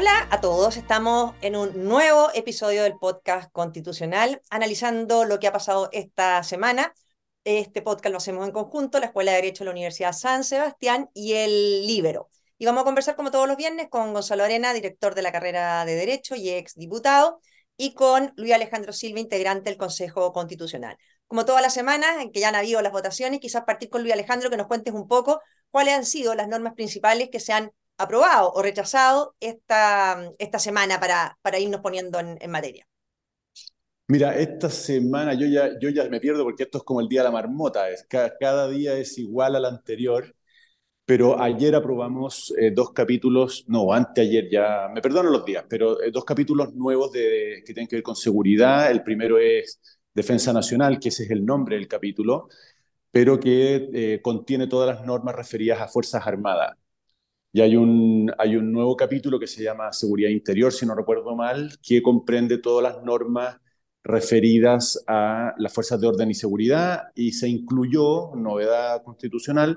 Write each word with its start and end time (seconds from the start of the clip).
Hola 0.00 0.28
a 0.30 0.40
todos, 0.40 0.76
estamos 0.76 1.34
en 1.40 1.56
un 1.56 1.84
nuevo 1.84 2.30
episodio 2.32 2.84
del 2.84 2.96
podcast 3.00 3.50
constitucional 3.50 4.40
analizando 4.48 5.24
lo 5.24 5.40
que 5.40 5.48
ha 5.48 5.52
pasado 5.52 5.88
esta 5.90 6.44
semana. 6.44 6.94
Este 7.42 7.82
podcast 7.82 8.12
lo 8.12 8.18
hacemos 8.18 8.46
en 8.46 8.52
conjunto, 8.52 9.00
la 9.00 9.06
Escuela 9.06 9.32
de 9.32 9.38
Derecho 9.38 9.64
de 9.64 9.64
la 9.64 9.72
Universidad 9.72 10.12
San 10.12 10.44
Sebastián 10.44 11.10
y 11.14 11.32
el 11.32 11.84
Libero. 11.84 12.28
Y 12.58 12.66
vamos 12.66 12.82
a 12.82 12.84
conversar 12.84 13.16
como 13.16 13.32
todos 13.32 13.48
los 13.48 13.56
viernes 13.56 13.88
con 13.90 14.12
Gonzalo 14.12 14.44
Arena, 14.44 14.72
director 14.72 15.16
de 15.16 15.22
la 15.22 15.32
carrera 15.32 15.84
de 15.84 15.96
Derecho 15.96 16.36
y 16.36 16.48
ex 16.48 16.76
diputado, 16.76 17.40
y 17.76 17.94
con 17.94 18.32
Luis 18.36 18.52
Alejandro 18.52 18.92
Silva, 18.92 19.18
integrante 19.18 19.68
del 19.68 19.78
Consejo 19.80 20.32
Constitucional. 20.32 20.96
Como 21.26 21.44
todas 21.44 21.60
las 21.60 21.74
semanas 21.74 22.22
en 22.22 22.30
que 22.30 22.38
ya 22.38 22.50
han 22.50 22.54
habido 22.54 22.80
las 22.82 22.92
votaciones, 22.92 23.40
quizás 23.40 23.64
partir 23.64 23.90
con 23.90 24.02
Luis 24.02 24.14
Alejandro 24.14 24.48
que 24.48 24.56
nos 24.56 24.68
cuentes 24.68 24.94
un 24.94 25.08
poco 25.08 25.40
cuáles 25.72 25.94
han 25.94 26.06
sido 26.06 26.36
las 26.36 26.46
normas 26.46 26.74
principales 26.74 27.30
que 27.32 27.40
se 27.40 27.52
han 27.52 27.72
aprobado 27.98 28.52
o 28.52 28.62
rechazado 28.62 29.34
esta, 29.40 30.32
esta 30.38 30.58
semana 30.58 30.98
para, 31.00 31.36
para 31.42 31.58
irnos 31.58 31.80
poniendo 31.80 32.18
en, 32.20 32.50
materia? 32.50 32.86
Mira, 34.06 34.38
esta 34.38 34.70
semana 34.70 35.34
yo 35.34 35.46
ya, 35.46 35.78
yo 35.78 35.90
ya 35.90 36.08
me 36.08 36.20
pierdo 36.20 36.44
porque 36.44 36.62
esto 36.62 36.78
es 36.78 36.84
como 36.84 37.00
el 37.00 37.08
día 37.08 37.20
de 37.20 37.24
la 37.24 37.32
marmota, 37.32 37.90
es, 37.90 38.06
cada, 38.08 38.68
día 38.68 38.94
es 38.96 39.18
igual 39.18 39.56
al 39.56 39.66
anterior, 39.66 40.34
pero 41.04 41.40
ayer 41.40 41.74
aprobamos 41.74 42.54
eh, 42.58 42.70
dos 42.70 42.92
capítulos, 42.92 43.64
no, 43.68 43.92
anteayer 43.92 44.48
ya, 44.50 44.88
me 44.94 45.02
perdono 45.02 45.30
los 45.30 45.44
días, 45.44 45.64
pero 45.68 46.00
eh, 46.02 46.10
dos 46.10 46.24
capítulos 46.24 46.74
nuevos 46.74 47.12
de, 47.12 47.62
que 47.66 47.74
tienen 47.74 47.88
que 47.88 47.96
ver 47.96 48.02
con 48.02 48.16
seguridad. 48.16 48.90
El 48.90 49.02
primero 49.02 49.38
es 49.38 49.80
Defensa 50.14 50.52
Nacional, 50.52 50.98
que 51.00 51.08
ese 51.10 51.24
es 51.24 51.30
el 51.30 51.44
nombre 51.44 51.76
del 51.76 51.88
capítulo, 51.88 52.48
pero 53.10 53.38
que 53.40 53.90
eh, 53.92 54.20
contiene 54.22 54.66
todas 54.66 54.96
las 54.96 55.06
normas 55.06 55.34
referidas 55.34 55.80
a 55.80 55.88
Fuerzas 55.88 56.26
Armadas. 56.26 56.76
Y 57.58 57.60
hay 57.60 57.74
un, 57.74 58.26
nuevo 58.70 58.96
capítulo 58.96 59.40
que 59.40 59.48
se 59.48 59.64
llama 59.64 59.92
Seguridad 59.92 60.30
Interior, 60.30 60.72
si 60.72 60.86
no 60.86 60.94
recuerdo 60.94 61.34
mal, 61.34 61.76
que 61.82 62.00
comprende 62.00 62.58
todas 62.58 62.84
las 62.84 63.02
normas 63.02 63.56
referidas 64.04 65.02
a 65.08 65.54
las 65.58 65.72
fuerzas 65.72 66.00
de 66.00 66.06
orden 66.06 66.30
y 66.30 66.34
seguridad 66.34 67.08
y 67.16 67.32
se 67.32 67.48
incluyó, 67.48 68.30
novedad 68.36 69.02
constitucional, 69.02 69.76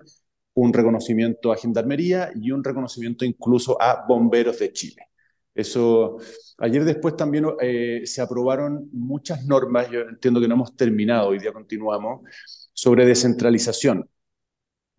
un 0.54 0.72
reconocimiento 0.72 1.52
a 1.52 1.58
Gendarmería 1.58 2.30
y 2.36 2.52
un 2.52 2.64
reconocimiento 2.64 3.26
incluso 3.26 3.82
a 3.82 4.06
Bomberos 4.08 4.60
de 4.60 4.72
Chile. 4.74 5.08
Eso, 5.56 6.18
ayer 6.60 6.86
después 6.86 7.16
también 7.16 7.48
eh, 7.62 8.02
se 8.06 8.22
aprobaron 8.22 8.90
muchas 8.92 9.44
normas, 9.48 9.90
yo 9.90 10.02
entiendo 10.02 10.40
que 10.40 10.48
no 10.48 10.54
hemos 10.54 10.76
terminado, 10.76 11.30
hoy 11.30 11.40
día 11.40 11.52
continuamos, 11.52 12.22
sobre 12.74 13.08
descentralización 13.08 14.08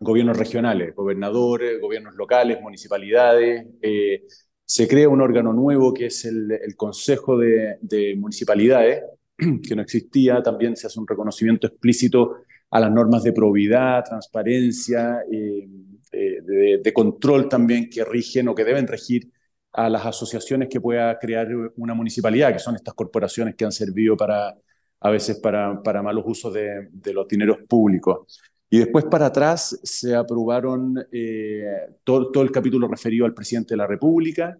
gobiernos 0.03 0.37
regionales, 0.37 0.93
gobernadores, 0.95 1.79
gobiernos 1.81 2.15
locales, 2.15 2.61
municipalidades. 2.61 3.65
Eh, 3.81 4.23
se 4.65 4.87
crea 4.87 5.09
un 5.09 5.21
órgano 5.21 5.53
nuevo 5.53 5.93
que 5.93 6.07
es 6.07 6.25
el, 6.25 6.75
Consejo 6.75 7.37
de, 7.37 8.15
Municipalidades, 8.17 9.03
que 9.37 9.75
no 9.75 9.81
existía. 9.81 10.41
También 10.43 10.75
se 10.75 10.87
hace 10.87 10.99
un 10.99 11.07
reconocimiento 11.07 11.67
explícito 11.67 12.37
a 12.69 12.79
las 12.79 12.91
normas 12.91 13.23
de 13.23 13.33
probidad, 13.33 14.03
transparencia, 14.03 15.19
eh, 15.31 15.67
eh, 16.11 16.79
de, 16.81 16.93
control 16.93 17.49
también 17.49 17.89
que 17.89 18.03
rigen 18.03 18.47
o 18.47 18.55
que 18.55 18.63
deben 18.63 18.87
regir 18.87 19.31
a 19.71 19.89
las 19.89 20.05
asociaciones 20.05 20.69
que 20.69 20.81
pueda 20.81 21.17
crear 21.17 21.47
una 21.77 21.93
municipalidad, 21.93 22.53
que 22.53 22.59
son 22.59 22.75
estas 22.75 22.93
corporaciones 22.93 23.55
que 23.55 23.65
han 23.65 23.71
servido 23.71 24.15
para, 24.15 24.55
a 24.99 25.09
veces 25.09 25.39
para, 25.39 25.73
malos 26.03 26.23
usos 26.27 26.53
de 26.53 27.13
los 27.13 27.27
dineros 27.27 27.57
públicos. 27.67 28.39
Y 28.73 28.79
después 28.79 29.05
para 29.05 29.27
atrás 29.27 29.79
se 29.83 30.15
aprobaron 30.15 30.95
eh, 31.11 31.63
todo, 32.03 32.31
todo, 32.31 32.43
el 32.43 32.51
capítulo 32.51 32.87
referido 32.87 33.27
al 33.27 33.35
presidente 33.35 33.75
de 33.75 33.77
la 33.77 33.85
República, 33.85 34.57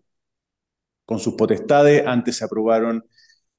con 1.03 1.19
sus 1.19 1.33
potestades. 1.33 2.03
Antes 2.05 2.37
se 2.37 2.45
aprobaron, 2.45 3.03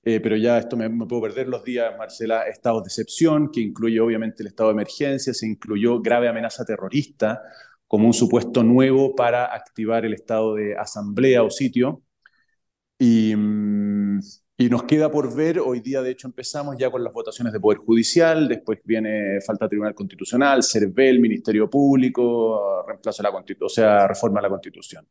eh, 0.04 0.20
pero 0.20 0.36
ya 0.36 0.58
esto 0.58 0.76
me, 0.76 0.88
puedo 1.08 1.22
perder 1.22 1.48
los 1.48 1.64
días, 1.64 1.92
Marcela, 1.98 2.42
estados 2.46 2.84
de 2.84 2.88
excepción, 2.88 3.50
que 3.50 3.62
incluye 3.62 3.98
obviamente 3.98 4.44
el 4.44 4.46
estado 4.46 4.68
de 4.68 4.74
emergencia, 4.74 5.34
se 5.34 5.46
incluyó 5.48 6.00
grave 6.00 6.28
amenaza 6.28 6.64
terrorista 6.64 7.42
como 7.88 8.06
un 8.06 8.14
supuesto 8.14 8.62
nuevo 8.62 9.16
para 9.16 9.46
activar 9.52 10.04
el 10.04 10.14
estado 10.14 10.54
de 10.54 10.76
asamblea 10.76 11.42
o 11.42 11.50
sitio. 11.50 12.04
Y, 12.98 13.34
mm, 13.36 14.20
y 14.56 14.68
nos 14.68 14.84
queda 14.84 15.10
por 15.10 15.34
ver, 15.34 15.58
hoy 15.58 15.80
día 15.80 16.00
de 16.00 16.10
hecho 16.10 16.28
empezamos 16.28 16.76
ya 16.78 16.90
con 16.90 17.02
las 17.02 17.12
votaciones 17.12 17.52
de 17.52 17.60
Poder 17.60 17.78
Judicial, 17.78 18.46
después 18.46 18.78
viene 18.84 19.40
falta 19.40 19.68
Tribunal 19.68 19.94
Constitucional, 19.94 20.62
CERVEL, 20.62 21.18
Ministerio 21.18 21.68
Público, 21.68 22.84
reemplazo 22.86 23.22
de 23.22 23.28
la 23.28 23.32
Constitución, 23.32 23.66
o 23.66 23.68
sea, 23.68 24.06
reforma 24.06 24.40
la 24.40 24.48
Constitución. 24.48 25.08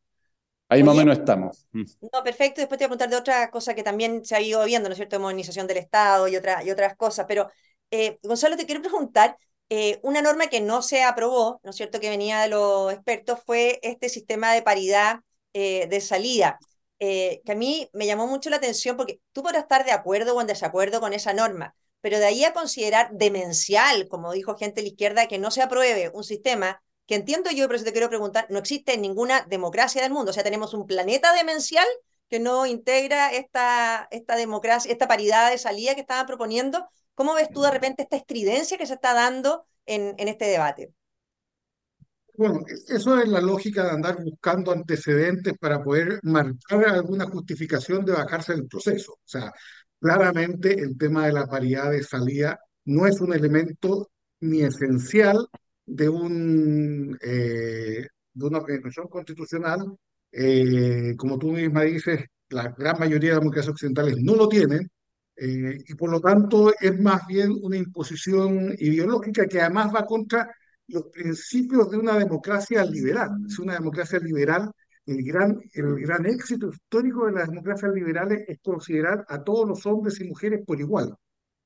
Ahí 0.70 0.82
más 0.82 0.96
o 0.96 0.98
menos 0.98 1.20
estamos. 1.20 1.68
Mm. 1.72 1.84
No, 2.12 2.24
perfecto. 2.24 2.62
Después 2.62 2.80
te 2.80 2.86
voy 2.86 2.96
a 2.96 2.98
preguntar 2.98 3.10
de 3.10 3.16
otra 3.18 3.52
cosa 3.52 3.76
que 3.76 3.84
también 3.84 4.26
se 4.26 4.36
ha 4.36 4.42
ido 4.42 4.64
viendo, 4.66 4.90
¿no 4.90 4.94
es 4.94 4.98
cierto? 4.98 5.20
Modernización 5.20 5.68
del 5.68 5.78
Estado 5.78 6.28
y, 6.28 6.36
otra, 6.36 6.64
y 6.64 6.72
otras 6.72 6.96
cosas. 6.96 7.26
Pero, 7.28 7.50
eh, 7.92 8.18
Gonzalo, 8.24 8.58
te 8.58 8.66
quiero 8.66 8.82
preguntar, 8.82 9.38
eh, 9.70 10.00
una 10.04 10.22
norma 10.22 10.48
que 10.48 10.62
no 10.62 10.82
se 10.82 11.04
aprobó, 11.04 11.60
¿no 11.64 11.70
es 11.70 11.76
cierto?, 11.76 12.00
que 12.00 12.10
venía 12.10 12.42
de 12.42 12.50
los 12.50 12.92
expertos, 12.92 13.40
fue 13.46 13.80
este 13.84 14.10
sistema 14.10 14.54
de 14.54 14.62
paridad 14.64 15.20
eh, 15.54 15.88
de 15.88 16.02
salida. 16.02 16.58
Eh, 17.00 17.42
que 17.46 17.52
a 17.52 17.56
mí 17.56 17.90
me 17.94 18.06
llamó 18.06 18.28
mucho 18.28 18.50
la 18.50 18.58
atención 18.58 18.96
porque 18.98 19.20
tú 19.34 19.44
podrás 19.44 19.64
estar 19.64 19.84
de 19.86 19.92
acuerdo 19.92 20.36
o 20.36 20.42
en 20.42 20.48
desacuerdo 20.48 21.02
con 21.02 21.14
esa 21.14 21.34
norma, 21.34 21.76
pero 22.02 22.20
de 22.20 22.26
ahí 22.26 22.44
a 22.46 22.54
considerar 22.54 23.10
demencial, 23.12 24.08
como 24.08 24.32
dijo 24.32 24.56
gente 24.58 24.76
de 24.82 24.84
la 24.84 24.90
izquierda, 24.90 25.28
que 25.28 25.40
no 25.40 25.52
se 25.52 25.62
apruebe 25.62 26.12
un 26.14 26.24
sistema 26.24 26.82
que 27.06 27.16
entiendo 27.16 27.52
yo, 27.52 27.68
pero 27.68 27.76
eso 27.76 27.86
te 27.86 27.92
quiero 27.92 28.10
preguntar, 28.10 28.48
no 28.50 28.60
existe 28.60 28.94
en 28.94 29.02
ninguna 29.02 29.42
democracia 29.50 30.02
del 30.02 30.12
mundo. 30.14 30.32
O 30.32 30.34
sea, 30.34 30.44
tenemos 30.44 30.74
un 30.74 30.86
planeta 30.88 31.34
demencial 31.34 31.86
que 32.30 32.40
no 32.40 32.66
integra 32.66 33.32
esta, 33.34 34.08
esta 34.12 34.36
democracia, 34.36 34.92
esta 34.92 35.08
paridad 35.08 35.52
de 35.52 35.58
salida 35.58 35.96
que 35.96 36.02
estaban 36.02 36.26
proponiendo. 36.26 36.88
¿Cómo 37.16 37.34
ves 37.34 37.50
tú 37.52 37.62
de 37.62 37.72
repente 37.72 38.04
esta 38.04 38.16
estridencia 38.18 38.78
que 38.78 38.88
se 38.88 38.94
está 38.96 39.14
dando 39.14 39.66
en, 39.86 40.16
en 40.18 40.28
este 40.30 40.46
debate? 40.46 40.94
Bueno, 42.36 42.62
eso 42.88 43.20
es 43.20 43.28
la 43.30 43.42
lógica 43.42 43.84
de 43.84 43.92
andar 43.92 44.18
buscando 44.24 44.72
antecedentes 44.72 45.54
para 45.60 45.84
poder 45.84 46.20
marcar 46.24 46.86
alguna 46.86 47.26
justificación 47.28 48.04
de 48.06 48.14
bajarse 48.14 48.54
del 48.54 48.68
proceso. 48.68 49.14
O 49.14 49.22
sea, 49.24 49.52
claramente 50.00 50.74
el 50.80 50.98
tema 50.98 51.28
de 51.28 51.34
la 51.34 51.46
paridad 51.46 51.92
de 51.92 52.02
salida 52.04 52.60
no 52.86 53.06
es 53.06 53.22
un 53.22 53.34
elemento 53.34 54.10
ni 54.42 54.62
esencial 54.62 55.48
de, 55.86 56.10
un, 56.10 57.18
eh, 57.22 58.08
de 58.34 58.46
una 58.46 58.58
organización 58.60 59.08
constitucional. 59.10 59.96
Eh, 60.32 61.14
como 61.18 61.38
tú 61.38 61.52
misma 61.52 61.84
dices, 61.84 62.26
la 62.50 62.70
gran 62.76 62.98
mayoría 63.00 63.30
de 63.30 63.36
las 63.36 63.42
democracias 63.42 63.74
occidentales 63.74 64.16
no 64.20 64.36
lo 64.36 64.48
tienen, 64.50 64.90
eh, 65.36 65.78
y 65.88 65.96
por 65.96 66.10
lo 66.12 66.20
tanto 66.20 66.72
es 66.80 67.00
más 67.00 67.26
bien 67.28 67.52
una 67.62 67.78
imposición 67.78 68.74
ideológica 68.80 69.46
que 69.48 69.62
además 69.62 69.92
va 69.94 70.06
contra 70.06 70.50
los 70.88 71.04
principios 71.06 71.90
de 71.90 71.98
una 71.98 72.18
democracia 72.18 72.84
liberal. 72.86 73.32
Es 73.48 73.60
una 73.60 73.74
democracia 73.74 74.20
liberal. 74.20 74.72
El 75.06 75.24
gran, 75.24 75.60
el 75.74 76.00
gran 76.00 76.26
éxito 76.26 76.70
histórico 76.70 77.26
de 77.26 77.34
las 77.34 77.50
democracias 77.50 77.92
liberales 77.94 78.44
es 78.48 78.60
considerar 78.62 79.26
a 79.28 79.44
todos 79.44 79.68
los 79.68 79.86
hombres 79.86 80.20
y 80.22 80.26
mujeres 80.26 80.62
por 80.66 80.80
igual, 80.80 81.14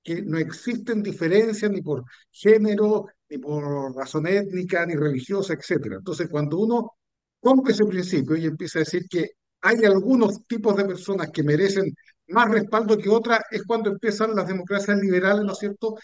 que 0.03 0.21
no 0.23 0.37
existen 0.37 1.03
diferencias 1.03 1.69
ni 1.71 1.81
por 1.81 2.03
género, 2.31 3.07
ni 3.29 3.37
por 3.37 3.95
razón 3.95 4.27
étnica, 4.27 4.85
ni 4.85 4.95
religiosa, 4.95 5.53
etc. 5.53 5.97
Entonces, 5.97 6.29
cuando 6.29 6.57
uno 6.57 6.93
rompe 7.41 7.71
ese 7.71 7.85
principio 7.85 8.35
y 8.35 8.45
empieza 8.45 8.79
a 8.79 8.81
decir 8.81 9.05
que 9.09 9.31
hay 9.61 9.85
algunos 9.85 10.45
tipos 10.47 10.75
de 10.75 10.85
personas 10.85 11.29
que 11.31 11.43
merecen 11.43 11.93
más 12.29 12.49
respaldo 12.49 12.97
que 12.97 13.09
otras, 13.09 13.41
es 13.51 13.63
cuando 13.63 13.89
empiezan 13.91 14.35
las 14.35 14.47
democracias 14.47 14.99
liberales, 14.99 15.43
¿no 15.45 15.53
es 15.53 15.59
cierto?, 15.59 15.95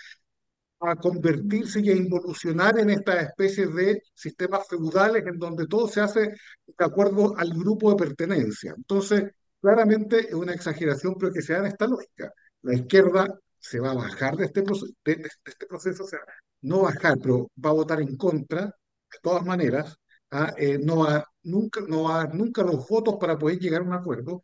a 0.85 0.95
convertirse 0.95 1.81
y 1.81 1.89
a 1.89 1.95
involucionar 1.95 2.79
en 2.79 2.89
esta 2.89 3.21
especie 3.21 3.67
de 3.67 4.01
sistemas 4.13 4.67
feudales 4.67 5.25
en 5.25 5.37
donde 5.39 5.67
todo 5.67 5.87
se 5.87 6.01
hace 6.01 6.21
de 6.21 6.85
acuerdo 6.85 7.35
al 7.37 7.53
grupo 7.53 7.91
de 7.91 7.97
pertenencia. 7.97 8.73
Entonces, 8.75 9.31
claramente 9.61 10.27
es 10.27 10.33
una 10.33 10.53
exageración, 10.53 11.15
pero 11.19 11.31
que 11.31 11.41
se 11.41 11.53
da 11.53 11.59
en 11.59 11.65
esta 11.67 11.87
lógica. 11.87 12.31
La 12.63 12.75
izquierda 12.75 13.27
se 13.59 13.79
va 13.79 13.91
a 13.91 13.95
bajar 13.95 14.35
de 14.35 14.45
este, 14.45 14.63
proceso, 14.63 14.93
de, 15.05 15.27
este 15.45 15.65
proceso, 15.67 16.03
o 16.03 16.07
sea, 16.07 16.19
no 16.61 16.81
bajar, 16.81 17.17
pero 17.21 17.49
va 17.63 17.69
a 17.69 17.73
votar 17.73 18.01
en 18.01 18.17
contra, 18.17 18.65
de 18.65 19.19
todas 19.21 19.45
maneras, 19.45 19.95
¿ah? 20.31 20.53
eh, 20.57 20.77
no, 20.79 20.97
va, 20.99 21.25
nunca, 21.43 21.81
no 21.87 22.09
a 22.09 22.27
nunca 22.27 22.63
los 22.63 22.87
votos 22.87 23.15
para 23.19 23.37
poder 23.37 23.59
llegar 23.59 23.81
a 23.81 23.85
un 23.85 23.93
acuerdo. 23.93 24.43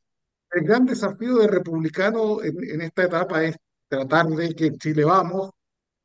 El 0.51 0.63
gran 0.63 0.85
desafío 0.85 1.37
de 1.37 1.47
republicano 1.47 2.41
en, 2.43 2.55
en 2.63 2.81
esta 2.81 3.03
etapa 3.03 3.43
es 3.43 3.55
tratar 3.87 4.27
de 4.27 4.55
que 4.55 4.71
Chile 4.77 5.03
vamos 5.03 5.51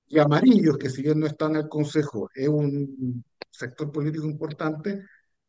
y 0.06 0.18
amarillos, 0.18 0.78
que 0.78 0.90
si 0.90 1.02
bien 1.02 1.20
no 1.20 1.26
están 1.26 1.56
el 1.56 1.68
Consejo, 1.68 2.28
es 2.34 2.48
un 2.48 3.24
sector 3.50 3.90
político 3.90 4.26
importante, 4.26 5.02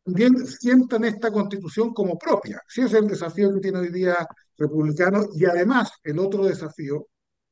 también 0.04 0.46
sientan 0.46 1.04
esta 1.06 1.31
constitución 1.31 1.94
como 1.94 2.18
propia. 2.18 2.62
Sí 2.68 2.81
es 2.81 2.94
el 2.94 3.07
desafío 3.07 3.54
que 3.54 3.60
tiene 3.60 3.80
hoy 3.80 3.92
día 3.92 4.16
republicano 4.57 5.25
y 5.34 5.46
además 5.46 5.92
el 6.04 6.19
otro 6.19 6.46
desafío 6.46 7.07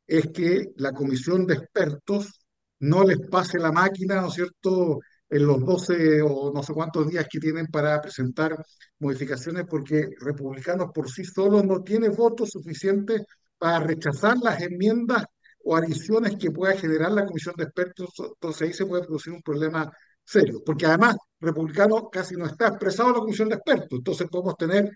es 0.06 0.28
que 0.34 0.72
la 0.78 0.92
comisión 0.92 1.46
de 1.48 1.56
expertos 1.56 2.40
no 2.80 3.04
les 3.04 3.20
pase 3.30 3.58
la 3.60 3.72
máquina, 3.72 4.22
¿no 4.22 4.28
es 4.28 4.34
cierto?, 4.36 5.00
en 5.30 5.48
los 5.48 5.66
12 5.66 6.22
o 6.22 6.52
no 6.54 6.62
sé 6.62 6.74
cuántos 6.74 7.08
días 7.08 7.26
que 7.32 7.40
tienen 7.40 7.66
para 7.68 8.00
presentar 8.00 8.56
modificaciones, 9.00 9.66
porque 9.68 10.10
republicanos 10.20 10.92
por 10.94 11.10
sí 11.10 11.24
solos 11.26 11.66
no 11.66 11.82
tienen 11.82 12.14
votos 12.16 12.52
suficientes 12.52 13.24
para 13.58 13.80
rechazar 13.80 14.38
las 14.38 14.62
enmiendas 14.62 15.26
o 15.63 15.75
adiciones 15.75 16.36
que 16.38 16.51
pueda 16.51 16.75
generar 16.77 17.12
la 17.12 17.25
comisión 17.25 17.56
de 17.57 17.63
expertos. 17.65 18.10
Entonces 18.19 18.62
ahí 18.62 18.74
se 18.74 18.86
puede 18.86 19.04
producir 19.04 19.33
un 19.33 19.42
problema 19.42 19.92
serio, 20.24 20.62
porque 20.65 20.86
además 20.86 21.15
republicano 21.39 22.10
casi 22.10 22.36
no 22.36 22.45
está 22.45 22.68
expresado 22.69 23.10
en 23.10 23.15
la 23.15 23.19
comisión 23.21 23.50
de 23.50 23.56
expertos, 23.56 24.00
entonces 24.00 24.27
podemos 24.30 24.56
tener 24.57 24.89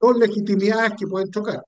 dos 0.00 0.16
legitimidades 0.16 0.92
que 0.98 1.06
pueden 1.06 1.30
chocar. 1.30 1.62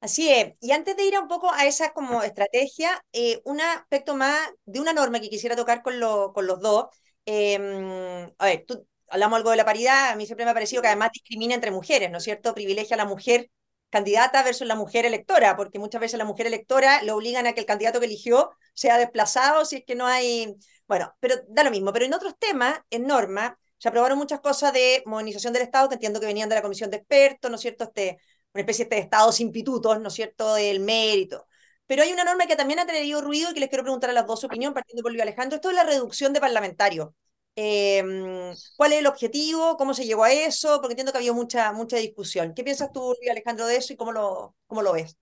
Así 0.00 0.28
es. 0.28 0.54
Y 0.60 0.72
antes 0.72 0.96
de 0.96 1.04
ir 1.04 1.18
un 1.18 1.28
poco 1.28 1.50
a 1.52 1.64
esa 1.64 1.92
como 1.92 2.22
estrategia, 2.22 3.04
eh, 3.12 3.40
un 3.44 3.60
aspecto 3.60 4.16
más 4.16 4.50
de 4.64 4.80
una 4.80 4.92
norma 4.92 5.20
que 5.20 5.30
quisiera 5.30 5.54
tocar 5.54 5.82
con, 5.82 6.00
lo, 6.00 6.32
con 6.32 6.46
los 6.46 6.60
dos. 6.60 6.86
Em, 7.24 8.28
a 8.36 8.46
ver, 8.46 8.64
tú, 8.66 8.84
hablamos 9.08 9.36
algo 9.36 9.50
de 9.50 9.56
la 9.56 9.64
paridad, 9.64 10.10
a 10.10 10.16
mí 10.16 10.26
siempre 10.26 10.44
me 10.44 10.50
ha 10.50 10.54
parecido 10.54 10.82
que 10.82 10.88
además 10.88 11.10
discrimina 11.12 11.54
entre 11.54 11.70
mujeres, 11.70 12.10
¿no 12.10 12.18
es 12.18 12.24
cierto? 12.24 12.52
Privilegia 12.54 12.96
a 12.96 12.98
la 12.98 13.04
mujer 13.04 13.50
candidata 13.92 14.42
versus 14.42 14.66
la 14.66 14.74
mujer 14.74 15.04
electora, 15.04 15.54
porque 15.56 15.78
muchas 15.78 16.00
veces 16.00 16.18
la 16.18 16.24
mujer 16.24 16.46
electora 16.46 17.02
le 17.02 17.12
obligan 17.12 17.46
a 17.46 17.52
que 17.52 17.60
el 17.60 17.66
candidato 17.66 18.00
que 18.00 18.06
eligió 18.06 18.50
sea 18.74 18.96
desplazado 18.96 19.64
si 19.66 19.76
es 19.76 19.84
que 19.84 19.94
no 19.94 20.06
hay... 20.06 20.56
Bueno, 20.88 21.14
pero 21.20 21.36
da 21.48 21.62
lo 21.62 21.70
mismo. 21.70 21.92
Pero 21.92 22.06
en 22.06 22.14
otros 22.14 22.34
temas, 22.38 22.80
en 22.90 23.06
norma, 23.06 23.58
se 23.78 23.88
aprobaron 23.88 24.18
muchas 24.18 24.40
cosas 24.40 24.72
de 24.72 25.02
modernización 25.06 25.52
del 25.52 25.62
Estado, 25.62 25.88
que 25.88 25.96
entiendo 25.96 26.20
que 26.20 26.26
venían 26.26 26.48
de 26.48 26.54
la 26.54 26.62
Comisión 26.62 26.90
de 26.90 26.96
Expertos, 26.98 27.50
¿no 27.50 27.56
es 27.56 27.60
cierto? 27.60 27.84
Este, 27.84 28.18
una 28.54 28.62
especie 28.62 28.86
de 28.86 28.98
estados 28.98 29.40
impitutos, 29.40 30.00
¿no 30.00 30.08
es 30.08 30.14
cierto?, 30.14 30.54
del 30.54 30.80
mérito. 30.80 31.46
Pero 31.86 32.02
hay 32.02 32.12
una 32.12 32.24
norma 32.24 32.46
que 32.46 32.56
también 32.56 32.78
ha 32.80 32.86
tenido 32.86 33.20
ruido 33.20 33.50
y 33.50 33.54
que 33.54 33.60
les 33.60 33.68
quiero 33.68 33.84
preguntar 33.84 34.10
a 34.10 34.14
las 34.14 34.26
dos 34.26 34.40
su 34.40 34.46
opinión, 34.46 34.72
partiendo 34.72 35.02
por 35.02 35.12
Luis 35.12 35.22
Alejandro. 35.22 35.56
Esto 35.56 35.68
es 35.70 35.76
la 35.76 35.84
reducción 35.84 36.32
de 36.32 36.40
parlamentarios. 36.40 37.10
Em, 37.54 38.54
¿Cuál 38.76 38.92
es 38.92 39.00
el 39.00 39.06
objetivo? 39.06 39.76
¿Cómo 39.76 39.92
se 39.92 40.04
llegó 40.04 40.24
a 40.24 40.32
eso? 40.32 40.78
Porque 40.80 40.92
entiendo 40.92 41.12
que 41.12 41.18
había 41.18 41.32
mucha, 41.32 41.72
mucha 41.72 41.98
discusión. 41.98 42.54
¿Qué 42.54 42.64
piensas 42.64 42.92
tú, 42.92 43.14
Alejandro, 43.30 43.66
de 43.66 43.76
eso 43.76 43.92
y 43.92 43.96
cómo 43.96 44.12
lo, 44.12 44.54
cómo 44.66 44.82
lo 44.82 44.92
ves? 44.94 45.16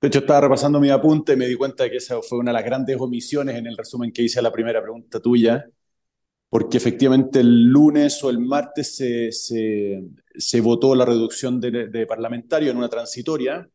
De 0.00 0.08
hecho, 0.08 0.20
estaba 0.20 0.42
repasando 0.42 0.80
mi 0.80 0.90
apunte 0.90 1.32
y 1.32 1.36
me 1.36 1.46
di 1.46 1.56
cuenta 1.56 1.84
de 1.84 1.90
que 1.90 1.96
esa 1.98 2.20
fue 2.22 2.38
una 2.38 2.50
de 2.50 2.54
las 2.54 2.64
grandes 2.64 3.00
omisiones 3.00 3.56
en 3.56 3.66
el 3.66 3.76
resumen 3.76 4.12
que 4.12 4.22
hice 4.22 4.38
a 4.38 4.42
la 4.42 4.52
primera 4.52 4.82
pregunta 4.82 5.20
tuya, 5.20 5.64
porque 6.48 6.76
efectivamente 6.76 7.40
el 7.40 7.64
lunes 7.66 8.22
o 8.24 8.30
el 8.30 8.38
martes 8.40 8.96
se, 8.96 9.30
se, 9.30 10.60
votó 10.60 10.94
la 10.94 11.04
reducción 11.04 11.60
de, 11.60 11.88
de 11.88 12.06
parlamentarios 12.06 12.72
en 12.72 12.78
una 12.78 12.88
transitoria 12.88 13.68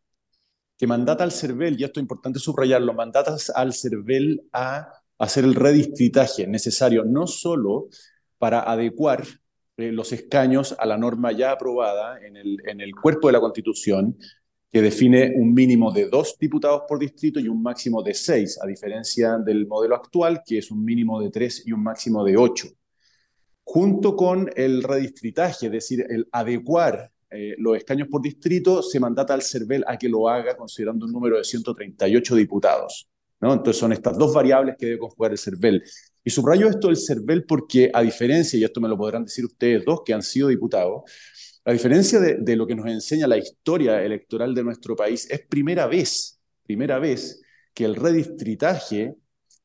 que 0.78 0.86
mandata 0.86 1.24
al 1.24 1.32
CERVEL, 1.32 1.80
y 1.80 1.84
esto 1.86 2.00
es 2.00 2.04
importante 2.04 2.40
subrayarlo, 2.40 2.94
mandata 2.94 3.36
al 3.56 3.74
CERVEL 3.74 4.50
a 4.54 4.97
hacer 5.20 5.44
el 5.44 5.56
redistritaje 5.56 6.48
necesario, 6.48 7.04
no 7.04 7.28
solo 7.28 7.90
para 8.38 8.62
adecuar 8.62 9.24
eh, 9.78 9.92
los 9.92 10.12
escaños 10.14 10.76
a 10.78 10.86
la 10.86 10.98
norma 10.98 11.32
ya 11.32 11.52
aprobada 11.52 12.20
en 12.26 12.36
el, 12.36 12.58
en 12.66 12.82
el 12.82 12.96
cuerpo 12.96 13.28
de 13.28 13.34
la 13.34 13.40
Constitución, 13.40 14.18
que 14.72 14.82
define 14.82 15.34
un 15.36 15.54
mínimo 15.54 15.92
de 15.92 16.10
dos 16.10 16.36
diputados 16.40 16.84
por 16.88 17.00
distrito 17.00 17.40
y 17.40 17.48
un 17.48 17.62
máximo 17.62 18.04
de 18.04 18.14
seis, 18.14 18.60
a 18.62 18.68
diferencia 18.68 19.38
del 19.38 19.66
modelo 19.66 19.96
actual, 19.96 20.42
que 20.46 20.58
es 20.58 20.72
un 20.72 20.84
mínimo 20.84 21.22
de 21.22 21.30
tres 21.30 21.64
y 21.66 21.72
un 21.72 21.84
máximo 21.84 22.24
de 22.24 22.36
ocho. 22.38 22.68
Junto 23.64 24.16
con 24.16 24.50
el 24.56 24.84
redistritaje, 24.84 25.68
es 25.68 25.72
decir, 25.72 26.06
el 26.10 26.28
adecuar 26.32 27.12
eh, 27.30 27.56
los 27.58 27.78
escaños 27.78 28.08
por 28.10 28.22
distrito, 28.22 28.82
se 28.82 29.00
mandata 29.00 29.34
al 29.34 29.42
CERVEL 29.42 29.84
a 29.88 29.98
que 29.98 30.10
lo 30.10 30.30
haga 30.30 30.56
considerando 30.56 31.06
un 31.06 31.12
número 31.12 31.38
de 31.38 31.44
138 31.44 32.36
diputados. 32.36 33.10
Entonces 33.40 33.78
son 33.78 33.94
estas 33.94 34.18
dos 34.18 34.34
variables 34.34 34.76
que 34.78 34.88
debe 34.88 35.00
conjugar 35.00 35.32
el 35.32 35.38
CERVEL. 35.38 35.84
Y 36.24 36.30
subrayo 36.30 36.68
esto 36.68 36.88
del 36.88 36.98
CERVEL 36.98 37.46
porque, 37.46 37.92
a 37.94 38.02
diferencia, 38.02 38.58
y 38.58 38.64
esto 38.64 38.82
me 38.82 38.90
lo 38.90 38.98
podrán 38.98 39.24
decir 39.24 39.46
ustedes 39.46 39.86
dos 39.86 40.02
que 40.06 40.14
han 40.14 40.24
sido 40.24 40.48
diputados, 40.48 41.04
a 41.64 41.74
diferencia 41.74 42.20
de, 42.20 42.56
lo 42.56 42.66
que 42.66 42.76
nos 42.76 42.88
enseña 42.88 43.28
la 43.28 43.38
historia 43.38 44.02
electoral 44.02 44.56
de 44.56 44.64
nuestro 44.64 44.96
país, 44.96 45.30
es 45.30 45.46
primera 45.48 45.86
vez, 45.86 46.40
primera 46.64 46.98
vez 46.98 47.42
que 47.74 47.84
el 47.84 47.96
redistritaje 47.96 49.16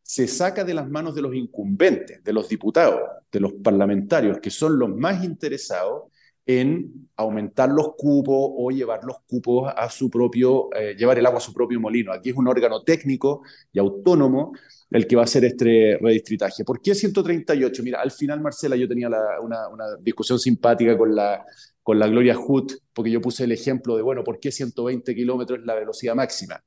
se 0.02 0.26
saca 0.26 0.64
de 0.64 0.74
las 0.74 0.90
manos 0.90 1.14
de 1.14 1.22
los 1.22 1.34
incumbentes, 1.34 2.22
de 2.22 2.32
los 2.32 2.48
diputados, 2.48 3.00
de 3.30 3.40
los 3.40 3.52
parlamentarios, 3.54 4.40
que 4.40 4.50
son 4.50 4.78
los 4.78 4.90
más 4.90 5.24
interesados 5.24 6.11
en 6.46 7.08
aumentar 7.16 7.70
los 7.70 7.94
cupos 7.96 8.36
o 8.36 8.70
llevar 8.70 9.04
los 9.04 9.18
cupos 9.26 9.72
a 9.76 9.88
su 9.88 10.10
propio, 10.10 10.68
eh, 10.74 10.94
llevar 10.96 11.18
el 11.18 11.26
agua 11.26 11.38
a 11.38 11.40
su 11.42 11.52
propio 11.52 11.80
molino. 11.80 12.12
Aquí 12.12 12.30
es 12.30 12.36
un 12.36 12.48
órgano 12.48 12.82
técnico 12.82 13.42
y 13.72 13.78
autónomo 13.78 14.52
el 14.90 15.06
que 15.06 15.16
va 15.16 15.22
a 15.22 15.24
hacer 15.24 15.44
este 15.44 15.98
redistritaje. 16.00 16.64
¿Por 16.64 16.80
qué 16.82 16.94
138? 16.94 17.82
Mira, 17.82 18.00
al 18.00 18.10
final, 18.10 18.40
Marcela, 18.40 18.76
yo 18.76 18.88
tenía 18.88 19.08
una, 19.08 19.66
discusión 20.00 20.38
simpática 20.38 20.98
con 20.98 21.14
la, 21.14 21.44
con 21.82 21.98
la 21.98 22.08
Gloria 22.08 22.34
Hood, 22.34 22.72
porque 22.92 23.10
yo 23.10 23.20
puse 23.20 23.44
el 23.44 23.52
ejemplo 23.52 23.96
de, 23.96 24.02
bueno, 24.02 24.22
¿por 24.24 24.38
qué 24.38 24.50
120 24.50 25.14
kilómetros 25.14 25.60
es 25.60 25.64
la 25.64 25.74
velocidad 25.74 26.14
máxima? 26.14 26.62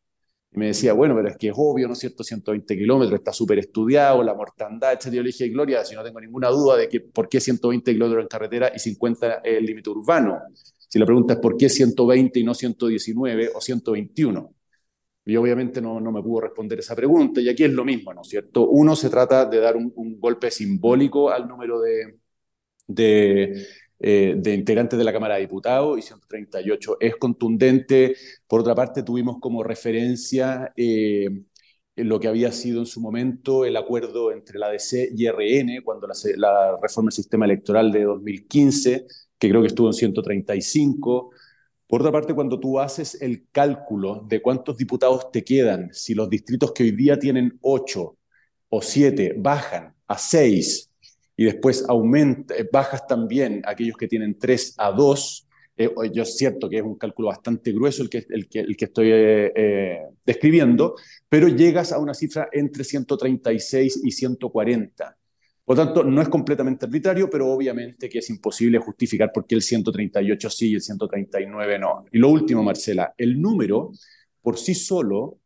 Y 0.55 0.59
me 0.59 0.67
decía, 0.67 0.93
bueno, 0.93 1.15
pero 1.15 1.27
es 1.27 1.37
que 1.37 1.49
es 1.49 1.53
obvio, 1.57 1.85
¿no 1.87 1.93
es 1.93 1.99
cierto? 1.99 2.23
120 2.23 2.77
kilómetros, 2.77 3.19
está 3.19 3.33
súper 3.33 3.59
estudiado, 3.59 4.23
la 4.23 4.33
mortandad, 4.33 4.93
etc. 4.93 5.11
Yo 5.11 5.21
le 5.21 5.49
Gloria, 5.49 5.83
si 5.83 5.95
no 5.95 6.03
tengo 6.03 6.21
ninguna 6.21 6.47
duda 6.49 6.77
de 6.77 6.87
que 6.87 7.01
por 7.01 7.27
qué 7.27 7.41
120 7.41 7.91
kilómetros 7.91 8.23
en 8.23 8.27
carretera 8.29 8.71
y 8.73 8.79
50 8.79 9.41
es 9.43 9.57
el 9.57 9.65
límite 9.65 9.89
urbano. 9.89 10.39
Si 10.87 10.97
la 10.97 11.05
pregunta 11.05 11.33
es 11.33 11.39
por 11.39 11.57
qué 11.57 11.67
120 11.67 12.39
y 12.39 12.43
no 12.45 12.53
119 12.53 13.51
o 13.53 13.59
121. 13.59 14.55
Y 15.25 15.35
obviamente 15.35 15.81
no, 15.81 15.99
no 15.99 16.11
me 16.11 16.21
pudo 16.21 16.41
responder 16.41 16.79
esa 16.79 16.95
pregunta. 16.95 17.41
Y 17.41 17.49
aquí 17.49 17.65
es 17.65 17.71
lo 17.73 17.83
mismo, 17.83 18.13
¿no 18.13 18.21
es 18.21 18.29
cierto? 18.29 18.69
Uno 18.69 18.95
se 18.95 19.09
trata 19.09 19.45
de 19.45 19.59
dar 19.59 19.75
un, 19.75 19.91
un 19.95 20.19
golpe 20.19 20.51
simbólico 20.51 21.31
al 21.31 21.47
número 21.49 21.81
de 21.81 23.65
eh, 23.99 24.35
de 24.37 24.53
integrantes 24.53 24.99
de 24.99 25.05
la 25.05 25.13
Cámara 25.13 25.35
de 25.35 25.41
Diputados 25.41 25.97
y 25.97 26.01
138 26.01 26.97
es 26.99 27.15
contundente. 27.15 28.15
Por 28.47 28.61
otra 28.61 28.75
parte, 28.75 29.03
tuvimos 29.03 29.37
como 29.39 29.63
referencia 29.63 30.73
eh, 30.75 31.29
lo 31.95 32.19
que 32.19 32.27
había 32.27 32.51
sido 32.51 32.79
en 32.81 32.85
su 32.85 32.99
momento 32.99 33.65
el 33.65 33.77
acuerdo 33.77 34.31
entre 34.31 34.59
la 34.59 34.69
DC 34.69 35.11
y 35.15 35.27
RN 35.29 35.81
cuando 35.83 36.07
la, 36.35 36.77
reforma 36.81 37.07
del 37.07 37.13
sistema 37.15 37.45
electoral 37.45 37.91
de 37.91 38.03
2015, 38.03 39.05
que 39.39 39.49
creo 39.49 39.61
que 39.61 39.67
estuvo 39.67 39.87
en 39.87 39.93
135. 39.93 41.31
Por 41.87 42.01
otra 42.01 42.11
parte, 42.11 42.33
cuando 42.33 42.59
tú 42.59 42.79
haces 42.79 43.21
el 43.21 43.47
cálculo 43.51 44.25
de 44.27 44.41
cuántos 44.41 44.77
diputados 44.77 45.31
te 45.31 45.43
quedan, 45.43 45.89
si 45.93 46.13
los 46.13 46.29
distritos 46.29 46.73
que 46.73 46.83
hoy 46.83 46.91
día 46.91 47.17
tienen 47.17 47.57
8 47.61 48.17
o 48.69 48.81
7 48.81 49.35
bajan 49.37 49.95
a 50.07 50.17
6 50.17 50.91
y 51.37 51.45
después 51.45 51.85
aumenta, 51.87 52.55
eh, 52.55 52.67
bajas 52.71 53.05
también 53.07 53.61
aquellos 53.65 53.97
que 53.97 54.07
tienen 54.07 54.37
3 54.39 54.75
a 54.77 54.91
2. 54.91 55.47
Eh, 55.77 55.89
yo 56.13 56.23
es 56.23 56.37
cierto 56.37 56.69
que 56.69 56.77
es 56.77 56.83
un 56.83 56.95
cálculo 56.95 57.27
bastante 57.27 57.73
grueso 57.73 58.03
el 58.03 58.09
que, 58.09 58.25
el 58.29 58.47
que, 58.47 58.59
el 58.61 58.77
que 58.77 58.85
estoy 58.85 59.09
eh, 59.11 60.01
describiendo, 60.25 60.95
pero 61.27 61.49
llegas 61.49 61.91
a 61.91 61.99
una 61.99 62.13
cifra 62.13 62.47
entre 62.51 62.83
136 62.83 64.01
y 64.03 64.11
140. 64.11 65.17
Por 65.65 65.77
lo 65.77 65.85
tanto, 65.85 66.03
no 66.03 66.21
es 66.21 66.29
completamente 66.29 66.85
arbitrario, 66.85 67.29
pero 67.29 67.51
obviamente 67.51 68.07
que 68.07 68.19
es 68.19 68.29
imposible 68.29 68.77
justificar 68.77 69.31
por 69.33 69.47
qué 69.47 69.55
el 69.55 69.63
138 69.63 70.49
sí 70.49 70.71
y 70.71 70.75
el 70.75 70.81
139 70.81 71.79
no. 71.79 72.05
Y 72.11 72.19
lo 72.19 72.29
último, 72.29 72.63
Marcela, 72.63 73.13
el 73.17 73.41
número 73.41 73.91
por 74.41 74.57
sí 74.59 74.75
solo 74.75 75.39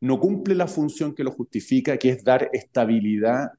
no 0.00 0.20
cumple 0.20 0.54
la 0.54 0.66
función 0.66 1.14
que 1.14 1.24
lo 1.24 1.30
justifica, 1.30 1.96
que 1.96 2.10
es 2.10 2.22
dar 2.22 2.50
estabilidad 2.52 3.52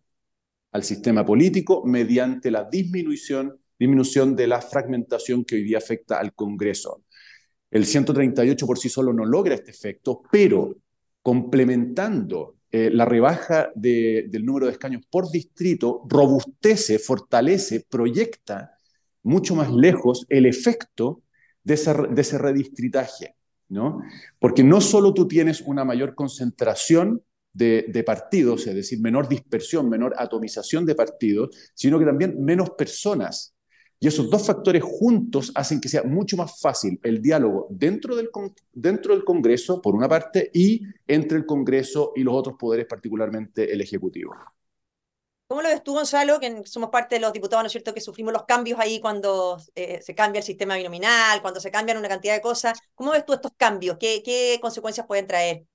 al 0.74 0.84
sistema 0.84 1.26
político 1.26 1.84
mediante 1.86 2.52
la 2.52 2.66
disminución, 2.66 3.58
disminución 3.80 4.36
de 4.36 4.48
la 4.48 4.60
fragmentación 4.62 5.46
que 5.46 5.56
hoy 5.56 5.64
día 5.64 5.78
afecta 5.78 6.20
al 6.20 6.34
Congreso. 6.34 7.04
El 7.70 7.86
138 7.86 8.68
por 8.68 8.78
sí 8.78 8.90
solo 8.90 9.14
no 9.14 9.24
logra 9.26 9.56
este 9.56 9.72
efecto, 9.72 10.24
pero 10.32 10.76
complementando 11.22 12.58
eh, 12.72 12.90
la 12.92 13.06
rebaja 13.06 13.72
del 13.76 14.44
número 14.44 14.66
de 14.66 14.74
escaños 14.74 15.04
por 15.10 15.30
distrito, 15.32 16.02
robustece, 16.10 16.98
fortalece, 16.98 17.86
proyecta 17.88 18.72
mucho 19.22 19.56
más 19.56 19.72
lejos 19.72 20.26
el 20.28 20.48
efecto 20.48 21.22
de 21.64 21.76
ese, 21.76 21.94
de 21.94 22.22
ese 22.22 22.38
redistritaje, 22.40 23.36
¿no? 23.70 24.02
Porque 24.40 24.64
no 24.64 24.82
solo 24.82 25.14
tú 25.14 25.28
tienes 25.28 25.62
una 25.62 25.86
mayor 25.86 26.16
concentración 26.16 27.22
de, 27.54 28.04
partidos, 28.06 28.68
es 28.68 28.76
decir, 28.76 29.00
menor 29.00 29.28
dispersión, 29.28 29.90
menor 29.90 30.14
atomización 30.18 30.86
de 30.86 30.96
partidos, 30.96 31.56
sino 31.74 32.00
que 32.00 32.06
también 32.06 32.44
menos 32.44 32.72
personas. 32.72 33.54
Y 34.00 34.08
esos 34.08 34.30
dos 34.30 34.46
factores 34.46 34.84
juntos 34.84 35.52
hacen 35.56 35.80
que 35.80 35.88
sea 35.88 36.04
mucho 36.04 36.36
más 36.36 36.60
fácil 36.60 37.00
el 37.04 37.22
diálogo 37.22 37.68
dentro 37.70 38.16
del, 38.18 38.30
dentro 38.74 39.14
del 39.14 39.24
Congreso, 39.24 39.82
por 39.82 39.96
una 39.96 40.10
parte, 40.10 40.50
y 40.54 40.82
entre 41.08 41.38
el 41.38 41.46
Congreso 41.46 42.12
y 42.16 42.24
los 42.24 42.34
otros 42.34 42.56
poderes, 42.60 42.86
particularmente 42.86 43.72
el 43.72 43.80
Ejecutivo. 43.80 44.36
¿Cómo 45.48 45.62
lo 45.62 45.70
ves 45.70 45.84
tú, 45.84 45.94
Gonzalo, 45.94 46.40
que 46.40 46.64
somos 46.66 46.90
parte 46.90 47.16
de 47.16 47.22
los 47.22 47.32
diputados, 47.32 47.64
¿no 47.64 47.68
es 47.68 47.72
cierto?, 47.72 47.94
que 47.94 48.02
sufrimos 48.02 48.34
los 48.34 48.44
cambios 48.46 48.80
ahí 48.80 49.00
cuando 49.00 49.58
eh, 49.76 50.02
se 50.02 50.16
cambia 50.16 50.40
el 50.40 50.46
sistema 50.46 50.76
binominal, 50.76 51.42
cuando 51.42 51.60
se 51.60 51.70
cambian 51.70 51.98
una 51.98 52.10
cantidad 52.10 52.34
de 52.34 52.42
cosas. 52.42 52.80
¿Cómo 52.96 53.12
ves 53.12 53.26
tú 53.26 53.34
estos 53.34 53.52
cambios? 53.56 53.98
¿Qué, 54.00 54.24
qué 54.26 54.58
consecuencias 54.60 55.06
pueden 55.06 55.28
traer? 55.28 55.66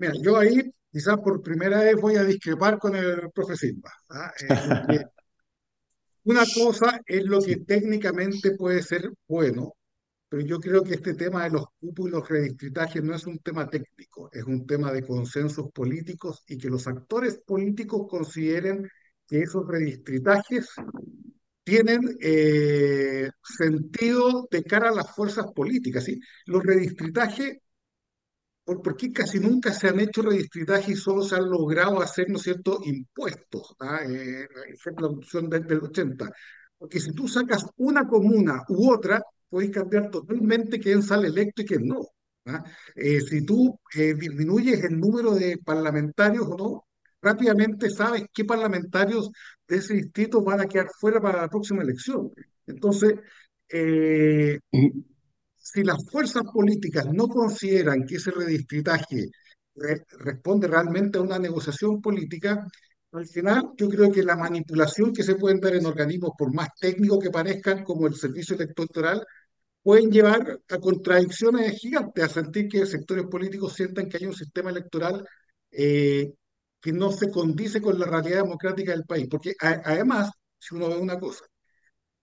Mira, 0.00 0.14
yo 0.22 0.38
ahí 0.38 0.72
quizás 0.90 1.18
por 1.18 1.42
primera 1.42 1.80
vez 1.80 1.94
voy 2.00 2.16
a 2.16 2.24
discrepar 2.24 2.78
con 2.78 2.96
el 2.96 3.30
profe 3.34 3.54
Silva. 3.54 3.92
¿ah? 4.08 4.32
Eh, 4.88 5.04
una 6.24 6.42
cosa 6.54 7.00
es 7.04 7.22
lo 7.24 7.38
que 7.42 7.56
técnicamente 7.58 8.52
puede 8.56 8.82
ser 8.82 9.10
bueno, 9.28 9.74
pero 10.26 10.42
yo 10.42 10.58
creo 10.58 10.82
que 10.82 10.94
este 10.94 11.12
tema 11.12 11.44
de 11.44 11.50
los 11.50 11.66
cupos 11.78 12.08
y 12.08 12.12
los 12.12 12.26
redistritajes 12.26 13.02
no 13.02 13.14
es 13.14 13.26
un 13.26 13.40
tema 13.40 13.68
técnico, 13.68 14.30
es 14.32 14.44
un 14.44 14.66
tema 14.66 14.90
de 14.90 15.02
consensos 15.02 15.70
políticos 15.70 16.44
y 16.46 16.56
que 16.56 16.70
los 16.70 16.86
actores 16.86 17.38
políticos 17.44 18.06
consideren 18.08 18.88
que 19.26 19.40
esos 19.40 19.68
redistritajes 19.68 20.70
tienen 21.62 22.00
eh, 22.22 23.28
sentido 23.42 24.48
de 24.50 24.64
cara 24.64 24.88
a 24.88 24.94
las 24.94 25.14
fuerzas 25.14 25.46
políticas. 25.54 26.04
¿sí? 26.04 26.18
Los 26.46 26.62
redistritajes 26.64 27.58
¿Por, 28.78 28.96
qué 28.96 29.12
casi 29.12 29.40
nunca 29.40 29.72
se 29.72 29.88
han 29.88 29.98
hecho 30.00 30.22
redistritajes 30.22 30.90
y 30.90 30.96
solo 30.96 31.22
se 31.22 31.34
han 31.34 31.50
logrado 31.50 32.00
hacer, 32.00 32.28
¿no 32.28 32.36
es 32.36 32.42
cierto?, 32.42 32.80
impuestos, 32.84 33.74
¿ah? 33.80 34.00
eh, 34.08 34.46
la 34.98 35.06
opción 35.08 35.48
del, 35.48 35.80
80. 35.82 36.30
Porque 36.78 37.00
si 37.00 37.12
tú 37.12 37.26
sacas 37.26 37.66
una 37.78 38.06
comuna 38.06 38.62
u 38.68 38.92
otra, 38.92 39.22
puedes 39.48 39.70
cambiar 39.70 40.10
totalmente 40.10 40.78
quién 40.78 41.02
sale 41.02 41.28
electo 41.28 41.62
y 41.62 41.66
quién 41.66 41.86
no. 41.86 42.00
¿ah? 42.46 42.62
Eh, 42.94 43.20
si 43.20 43.44
tú 43.44 43.78
eh, 43.94 44.14
disminuyes 44.14 44.84
el 44.84 44.98
número 44.98 45.34
de 45.34 45.58
parlamentarios 45.58 46.46
o 46.46 46.56
no, 46.56 46.84
rápidamente 47.20 47.90
sabes 47.90 48.24
qué 48.32 48.44
parlamentarios 48.44 49.30
de 49.66 49.76
ese 49.76 49.94
distrito 49.94 50.42
van 50.42 50.60
a 50.60 50.66
quedar 50.66 50.88
fuera 50.98 51.20
para 51.20 51.42
la 51.42 51.48
próxima 51.48 51.82
elección. 51.82 52.30
Entonces, 52.66 53.14
eh, 53.68 54.60
si 55.72 55.84
las 55.84 56.04
fuerzas 56.10 56.42
políticas 56.52 57.06
no 57.12 57.28
consideran 57.28 58.04
que 58.06 58.16
ese 58.16 58.30
redistritaje 58.30 59.30
responde 60.18 60.66
realmente 60.68 61.18
a 61.18 61.22
una 61.22 61.38
negociación 61.38 62.00
política, 62.00 62.66
al 63.12 63.26
final 63.26 63.70
yo 63.76 63.88
creo 63.88 64.10
que 64.12 64.22
la 64.22 64.36
manipulación 64.36 65.12
que 65.12 65.22
se 65.22 65.36
pueden 65.36 65.60
dar 65.60 65.74
en 65.74 65.86
organismos, 65.86 66.32
por 66.36 66.52
más 66.54 66.68
técnicos 66.78 67.18
que 67.20 67.30
parezcan, 67.30 67.84
como 67.84 68.06
el 68.06 68.14
servicio 68.14 68.56
electoral, 68.56 69.24
pueden 69.82 70.10
llevar 70.10 70.60
a 70.68 70.78
contradicciones 70.78 71.78
gigantes, 71.78 72.24
a 72.24 72.28
sentir 72.28 72.68
que 72.68 72.86
sectores 72.86 73.26
políticos 73.26 73.74
sientan 73.74 74.08
que 74.08 74.18
hay 74.18 74.26
un 74.26 74.34
sistema 74.34 74.70
electoral 74.70 75.26
eh, 75.70 76.32
que 76.80 76.92
no 76.92 77.12
se 77.12 77.30
condice 77.30 77.80
con 77.80 77.98
la 77.98 78.06
realidad 78.06 78.42
democrática 78.42 78.92
del 78.92 79.04
país. 79.04 79.26
Porque 79.30 79.54
además, 79.60 80.30
si 80.58 80.74
uno 80.74 80.88
ve 80.88 80.98
una 80.98 81.18
cosa, 81.18 81.44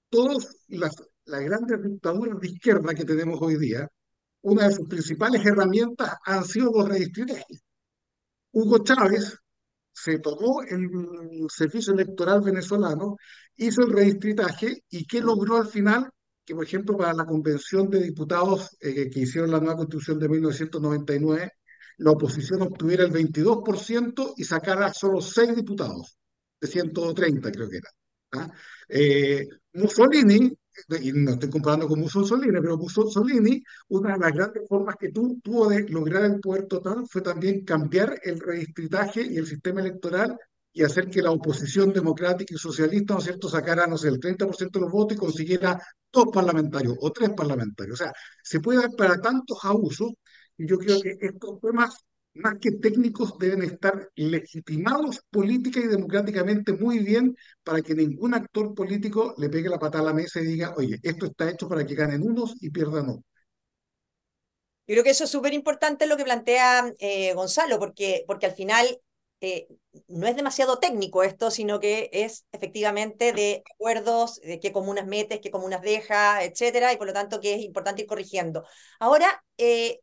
todas 0.10 0.58
las 0.68 0.94
las 1.28 1.44
grandes 1.44 1.82
dictaduras 1.82 2.40
de 2.40 2.48
izquierda 2.48 2.94
que 2.94 3.06
tenemos 3.06 3.40
hoy 3.42 3.58
día, 3.58 3.88
una 4.42 4.68
de 4.68 4.76
sus 4.76 4.88
principales 4.88 5.46
herramientas 5.46 6.16
han 6.26 6.46
sido 6.46 6.72
los 6.72 6.88
redistritajes. 6.88 7.64
Hugo 8.52 8.84
Chávez 8.84 9.38
se 9.92 10.20
tomó 10.20 10.62
el 10.62 11.48
servicio 11.50 11.94
electoral 11.94 12.42
venezolano, 12.42 13.18
hizo 13.56 13.82
el 13.82 13.92
redistritaje 13.92 14.84
y 14.90 15.06
¿qué 15.06 15.22
logró 15.22 15.58
al 15.58 15.68
final? 15.68 16.10
Que, 16.46 16.56
por 16.56 16.64
ejemplo, 16.64 16.96
para 16.96 17.14
la 17.14 17.26
convención 17.26 17.90
de 17.90 18.02
diputados 18.02 18.78
eh, 18.80 19.10
que 19.10 19.20
hicieron 19.20 19.52
la 19.52 19.60
nueva 19.60 19.78
constitución 19.78 20.20
de 20.20 20.30
1999, 20.30 21.52
la 21.98 22.12
oposición 22.12 22.62
obtuviera 22.62 23.04
el 23.04 23.12
22% 23.12 24.34
y 24.38 24.44
sacara 24.44 24.94
solo 24.94 25.20
6 25.20 25.56
diputados, 25.56 26.18
de 26.62 26.68
130 26.68 27.52
creo 27.52 27.70
que 27.70 27.78
era. 27.78 27.90
¿ah? 28.34 28.52
Eh, 28.88 29.48
Mussolini 29.74 30.56
y 31.02 31.12
no 31.12 31.32
estoy 31.32 31.50
comparando 31.50 31.88
con 31.88 32.00
Mussolini, 32.00 32.60
pero 32.62 32.78
Mussolini, 32.78 33.62
una 33.90 34.14
de 34.14 34.20
las 34.20 34.34
grandes 34.34 34.68
formas 34.68 34.96
que 35.00 35.12
tú, 35.12 35.40
tuvo 35.44 35.70
de 35.70 35.88
lograr 35.90 36.26
el 36.26 36.40
poder 36.40 36.66
total 36.68 37.06
fue 37.10 37.22
también 37.22 37.64
cambiar 37.66 38.20
el 38.24 38.40
redistritaje 38.40 39.22
y 39.22 39.38
el 39.38 39.48
sistema 39.48 39.82
electoral 39.82 40.38
y 40.72 40.84
hacer 40.84 41.10
que 41.10 41.22
la 41.24 41.32
oposición 41.32 41.92
democrática 41.92 42.54
y 42.54 42.58
socialista, 42.58 43.16
¿no 43.16 43.20
es 43.20 43.26
cierto?, 43.26 43.50
sacara, 43.50 43.88
no 43.88 43.98
sé, 43.98 44.10
el 44.10 44.20
30% 44.20 44.80
de 44.80 44.86
los 44.86 44.92
votos 44.92 45.18
y 45.18 45.20
consiguiera 45.20 45.82
dos 46.12 46.28
parlamentarios 46.32 46.96
o 47.02 47.12
tres 47.12 47.32
parlamentarios. 47.32 48.00
O 48.00 48.04
sea, 48.04 48.14
se 48.44 48.60
puede 48.60 48.82
dar 48.82 48.92
para 48.96 49.20
tantos 49.20 49.58
abusos 49.64 50.12
y 50.58 50.68
yo 50.68 50.78
creo 50.78 51.02
que 51.02 51.18
estos 51.20 51.60
temas 51.62 51.96
más 52.38 52.56
que 52.60 52.72
técnicos, 52.72 53.38
deben 53.38 53.63
estar 53.63 54.10
legitimados 54.15 55.22
política 55.29 55.79
y 55.79 55.88
democráticamente 55.88 56.74
muy 56.74 57.00
bien 57.00 57.36
para 57.63 57.82
que 57.82 57.96
ningún 57.96 58.34
actor 58.34 58.74
político 58.74 59.34
le 59.38 59.50
pegue 59.50 59.70
la 59.70 59.79
patada 59.79 60.03
a 60.03 60.08
la 60.08 60.13
mesa 60.13 60.39
y 60.39 60.46
diga, 60.46 60.74
oye, 60.77 61.00
esto 61.03 61.27
está 61.27 61.50
hecho 61.50 61.67
para 61.67 61.86
que 61.86 61.96
ganen 61.96 62.24
unos 62.24 62.56
y 62.62 62.70
pierdan 62.70 63.10
otros. 63.10 63.24
Yo 64.88 64.94
creo 64.94 65.03
que 65.03 65.10
eso 65.10 65.25
es 65.25 65.29
súper 65.29 65.53
importante 65.53 66.08
lo 66.08 66.15
que 66.15 66.24
plantea 66.24 66.94
eh, 67.00 67.34
Gonzalo, 67.34 67.77
porque, 67.77 68.24
porque 68.25 68.46
al 68.46 68.53
final 68.53 69.01
eh, 69.41 69.67
no 70.08 70.27
es 70.27 70.36
demasiado 70.36 70.79
técnico 70.79 71.24
esto, 71.24 71.51
sino 71.51 71.79
que 71.79 72.10
es 72.13 72.46
efectivamente 72.53 73.34
de 73.34 73.63
acuerdos, 73.75 74.39
de 74.41 74.60
qué 74.60 74.72
comunas 74.72 75.06
metes, 75.06 75.39
qué 75.41 75.51
comunas 75.51 75.82
dejas, 75.82 76.44
etcétera, 76.44 76.94
y 76.94 76.98
por 76.98 77.08
lo 77.08 77.13
tanto 77.13 77.41
que 77.41 77.56
es 77.56 77.62
importante 77.62 78.03
ir 78.03 78.08
corrigiendo. 78.08 78.65
Ahora, 79.00 79.44
eh, 79.58 80.00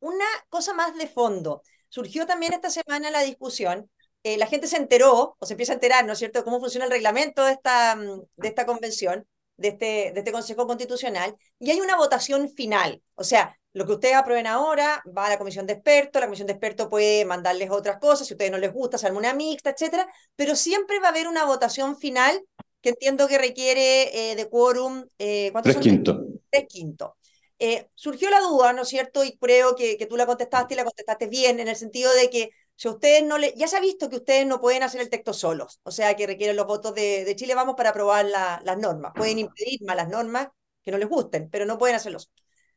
una 0.00 0.26
cosa 0.48 0.74
más 0.74 0.96
de 0.96 1.08
fondo 1.08 1.62
surgió 1.96 2.26
también 2.26 2.52
esta 2.52 2.68
semana 2.68 3.10
la 3.10 3.22
discusión, 3.22 3.90
eh, 4.22 4.36
la 4.36 4.46
gente 4.46 4.66
se 4.66 4.76
enteró, 4.76 5.34
o 5.38 5.46
se 5.46 5.54
empieza 5.54 5.72
a 5.72 5.76
enterar, 5.76 6.04
¿no 6.04 6.12
es 6.12 6.18
cierto?, 6.18 6.40
de 6.40 6.44
cómo 6.44 6.60
funciona 6.60 6.84
el 6.84 6.90
reglamento 6.90 7.42
de 7.42 7.52
esta, 7.52 7.96
mm, 7.96 8.20
de 8.36 8.48
esta 8.48 8.66
convención, 8.66 9.26
de 9.56 9.68
este, 9.68 10.12
de 10.12 10.18
este 10.18 10.30
Consejo 10.30 10.66
Constitucional, 10.66 11.34
y 11.58 11.70
hay 11.70 11.80
una 11.80 11.96
votación 11.96 12.50
final. 12.50 13.02
O 13.14 13.24
sea, 13.24 13.58
lo 13.72 13.86
que 13.86 13.92
ustedes 13.92 14.14
aprueben 14.14 14.46
ahora 14.46 15.02
va 15.16 15.24
a 15.24 15.30
la 15.30 15.38
comisión 15.38 15.66
de 15.66 15.72
expertos, 15.72 16.20
la 16.20 16.26
comisión 16.26 16.46
de 16.46 16.52
expertos 16.52 16.88
puede 16.88 17.24
mandarles 17.24 17.70
otras 17.70 17.98
cosas, 17.98 18.26
si 18.26 18.34
a 18.34 18.36
ustedes 18.36 18.52
no 18.52 18.58
les 18.58 18.74
gusta, 18.74 18.98
se 18.98 19.10
una 19.10 19.32
mixta, 19.32 19.70
etcétera, 19.70 20.06
pero 20.34 20.54
siempre 20.54 21.00
va 21.00 21.06
a 21.06 21.10
haber 21.12 21.28
una 21.28 21.46
votación 21.46 21.96
final 21.96 22.42
que 22.82 22.90
entiendo 22.90 23.26
que 23.26 23.38
requiere 23.38 24.32
eh, 24.32 24.36
de 24.36 24.48
quórum. 24.50 25.06
Eh, 25.18 25.48
¿cuántos 25.50 25.72
Tres 25.72 25.82
quintos. 25.82 26.18
Tres 26.50 26.66
quintos. 26.68 27.12
Eh, 27.58 27.88
surgió 27.94 28.30
la 28.30 28.40
duda, 28.40 28.72
¿no 28.72 28.82
es 28.82 28.88
cierto? 28.88 29.24
Y 29.24 29.36
creo 29.38 29.74
que, 29.74 29.96
que, 29.96 30.06
tú 30.06 30.16
la 30.16 30.26
contestaste 30.26 30.74
y 30.74 30.76
la 30.76 30.84
contestaste 30.84 31.26
bien, 31.26 31.58
en 31.60 31.68
el 31.68 31.76
sentido 31.76 32.12
de 32.12 32.28
que 32.28 32.50
si 32.74 32.88
ustedes 32.88 33.24
no 33.24 33.38
le, 33.38 33.54
ya 33.56 33.66
se 33.68 33.76
ha 33.76 33.80
visto 33.80 34.10
que 34.10 34.16
ustedes 34.16 34.46
no 34.46 34.60
pueden 34.60 34.82
hacer 34.82 35.00
el 35.00 35.08
texto 35.08 35.32
solos, 35.32 35.80
o 35.82 35.90
sea, 35.90 36.14
que 36.14 36.26
requieren 36.26 36.56
los 36.56 36.66
votos 36.66 36.94
de, 36.94 37.24
de 37.24 37.34
Chile 37.36 37.54
Vamos 37.54 37.74
para 37.74 37.90
aprobar 37.90 38.26
las 38.26 38.78
normas. 38.78 39.12
Pueden 39.16 39.38
impedir 39.38 39.80
malas 39.84 40.08
normas 40.08 40.48
que 40.82 40.90
no 40.90 40.98
les 40.98 41.08
gusten, 41.08 41.48
pero 41.50 41.64
no 41.64 41.78
pueden 41.78 41.96
hacerlos. 41.96 42.30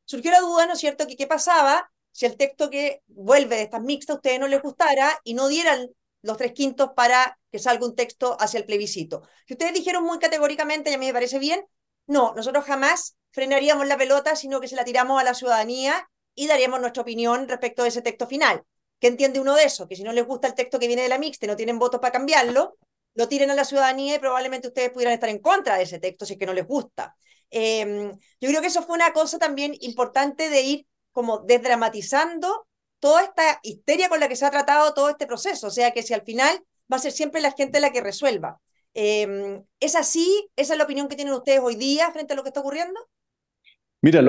Surgió 0.06 0.32
la 0.32 0.40
duda, 0.40 0.66
¿no 0.66 0.74
es 0.74 0.80
cierto?, 0.80 1.06
que 1.06 1.18
qué 1.18 1.28
pasaba 1.28 1.92
si 2.12 2.26
el 2.26 2.38
texto 2.38 2.70
que 2.70 3.04
vuelve 3.08 3.58
de 3.58 3.64
estas 3.64 3.82
mixtas 3.82 4.16
a 4.16 4.18
ustedes 4.18 4.40
no 4.40 4.48
les 4.48 4.62
gustara 4.62 5.20
y 5.24 5.34
no 5.34 5.48
dieran 5.48 5.90
los 6.22 6.38
tres 6.38 6.54
quintos 6.54 6.92
para 6.96 7.38
que 7.52 7.60
salga 7.60 7.86
un 7.86 7.96
texto 7.96 8.38
hacia 8.40 8.60
el 8.60 8.66
plebiscito. 8.66 9.22
Que 9.46 9.54
ustedes 9.54 9.74
dijeron 9.74 10.04
muy 10.04 10.20
categóricamente, 10.20 10.90
y 10.90 10.94
a 10.94 10.98
mí 10.98 11.06
me 11.06 11.14
parece 11.14 11.40
bien, 11.40 11.66
no, 12.08 12.34
nosotros 12.36 12.66
jamás 12.66 13.18
frenaríamos 13.32 13.88
la 13.88 13.98
pelota, 13.98 14.36
sino 14.36 14.60
que 14.60 14.68
se 14.68 14.76
la 14.76 14.84
tiramos 14.84 15.20
a 15.20 15.24
la 15.24 15.34
ciudadanía 15.34 16.10
y 16.36 16.48
daríamos 16.48 16.80
nuestra 16.80 17.02
opinión 17.02 17.48
respecto 17.48 17.84
de 17.84 17.90
ese 17.90 18.02
texto 18.02 18.28
final. 18.28 18.64
¿Qué 19.00 19.08
entiende 19.08 19.40
uno 19.40 19.56
de 19.56 19.64
eso? 19.64 19.88
Que 19.88 19.96
si 19.96 20.04
no 20.04 20.12
les 20.12 20.26
gusta 20.26 20.48
el 20.48 20.56
texto 20.56 20.80
que 20.80 20.88
viene 20.88 21.04
de 21.04 21.10
la 21.10 21.18
mixta 21.18 21.46
y 21.46 21.50
no 21.50 21.56
tienen 21.56 21.80
votos 21.80 22.00
para 22.00 22.12
cambiarlo, 22.12 22.78
lo 23.14 23.28
tiren 23.28 23.52
a 23.52 23.56
la 23.56 23.66
ciudadanía 23.66 24.16
y 24.16 24.20
probablemente 24.20 24.68
ustedes 24.68 24.92
pudieran 24.92 25.14
estar 25.14 25.30
en 25.30 25.40
contra 25.40 25.78
de 25.78 25.84
ese 25.84 26.00
texto 26.00 26.26
si 26.26 26.34
es 26.34 26.40
que 26.40 26.46
no 26.46 26.54
les 26.54 26.68
gusta. 26.68 27.16
Em, 27.50 28.12
yo 28.40 28.50
creo 28.50 28.62
que 28.62 28.68
eso 28.68 28.84
fue 28.84 28.96
una 28.96 29.14
cosa 29.14 29.40
también 29.40 29.76
importante 29.82 30.50
de 30.50 30.62
ir 30.62 30.88
como 31.12 31.40
desdramatizando 31.40 32.68
toda 33.00 33.24
esta 33.24 33.60
histeria 33.64 34.10
con 34.10 34.20
la 34.20 34.28
que 34.28 34.36
se 34.36 34.46
ha 34.46 34.52
tratado 34.52 34.94
todo 34.94 35.10
este 35.10 35.28
proceso. 35.28 35.68
O 35.68 35.72
sea, 35.72 35.92
que 35.92 36.04
si 36.04 36.14
al 36.14 36.24
final 36.24 36.64
va 36.92 36.98
a 36.98 37.00
ser 37.00 37.12
siempre 37.12 37.42
la 37.42 37.52
gente 37.52 37.80
la 37.80 37.92
que 37.92 38.02
resuelva. 38.02 38.60
Em, 38.94 39.64
¿Es 39.80 39.96
así? 39.96 40.50
¿Esa 40.56 40.74
es 40.74 40.78
la 40.78 40.84
opinión 40.84 41.08
que 41.08 41.16
tienen 41.16 41.34
ustedes 41.34 41.60
hoy 41.62 41.76
día 41.76 42.12
frente 42.12 42.34
a 42.34 42.36
lo 42.36 42.44
que 42.44 42.50
está 42.50 42.60
ocurriendo? 42.60 43.00
Mira, 44.02 44.22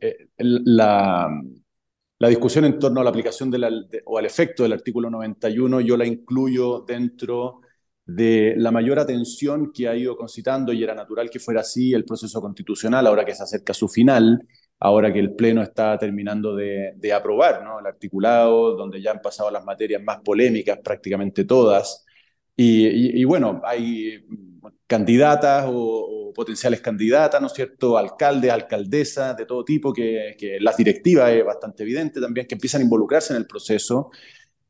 eh, 0.00 0.28
la, 0.38 1.28
discusión 2.28 2.64
en 2.64 2.78
torno 2.78 3.00
a 3.00 3.04
la 3.04 3.10
aplicación 3.10 3.52
o 4.06 4.18
al 4.18 4.26
efecto 4.26 4.62
del 4.62 4.72
artículo 4.72 5.10
91 5.10 5.80
yo 5.80 5.96
la 5.96 6.06
incluyo 6.06 6.80
dentro 6.86 7.60
de 8.06 8.54
la 8.56 8.70
mayor 8.70 8.98
atención 8.98 9.72
que 9.72 9.88
ha 9.88 9.96
ido 9.96 10.16
concitando, 10.16 10.72
y 10.72 10.82
era 10.82 10.94
natural 10.94 11.28
que 11.28 11.40
fuera 11.40 11.60
así, 11.60 11.92
el 11.92 12.04
proceso 12.04 12.40
constitucional, 12.40 13.06
ahora 13.06 13.24
que 13.24 13.34
se 13.34 13.42
acerca 13.42 13.72
a 13.72 13.74
su 13.74 13.88
final, 13.88 14.46
ahora 14.78 15.12
que 15.12 15.18
el 15.18 15.34
Pleno 15.34 15.62
está 15.62 15.98
terminando 15.98 16.54
de, 16.54 17.12
aprobar 17.12 17.64
¿no? 17.64 17.80
el 17.80 17.86
articulado, 17.86 18.76
donde 18.76 19.02
ya 19.02 19.10
han 19.10 19.20
pasado 19.20 19.50
las 19.50 19.64
materias 19.64 20.02
más 20.02 20.20
polémicas, 20.20 20.78
prácticamente 20.82 21.44
todas. 21.44 22.04
y 22.56 23.24
bueno, 23.24 23.60
hay 23.64 24.24
candidatas 24.86 25.66
o, 25.68 26.32
potenciales 26.34 26.82
candidatas, 26.82 27.40
¿no 27.40 27.46
es 27.46 27.54
cierto? 27.54 27.96
Alcaldes, 27.96 28.50
alcaldesas 28.50 29.36
de 29.36 29.46
todo 29.46 29.64
tipo, 29.64 29.92
que, 29.92 30.36
que, 30.38 30.58
las 30.60 30.76
directivas 30.76 31.32
es 31.32 31.44
bastante 31.44 31.82
evidente 31.82 32.20
también, 32.20 32.46
que 32.46 32.56
empiezan 32.56 32.82
a 32.82 32.84
involucrarse 32.84 33.32
en 33.32 33.38
el 33.38 33.46
proceso 33.46 34.10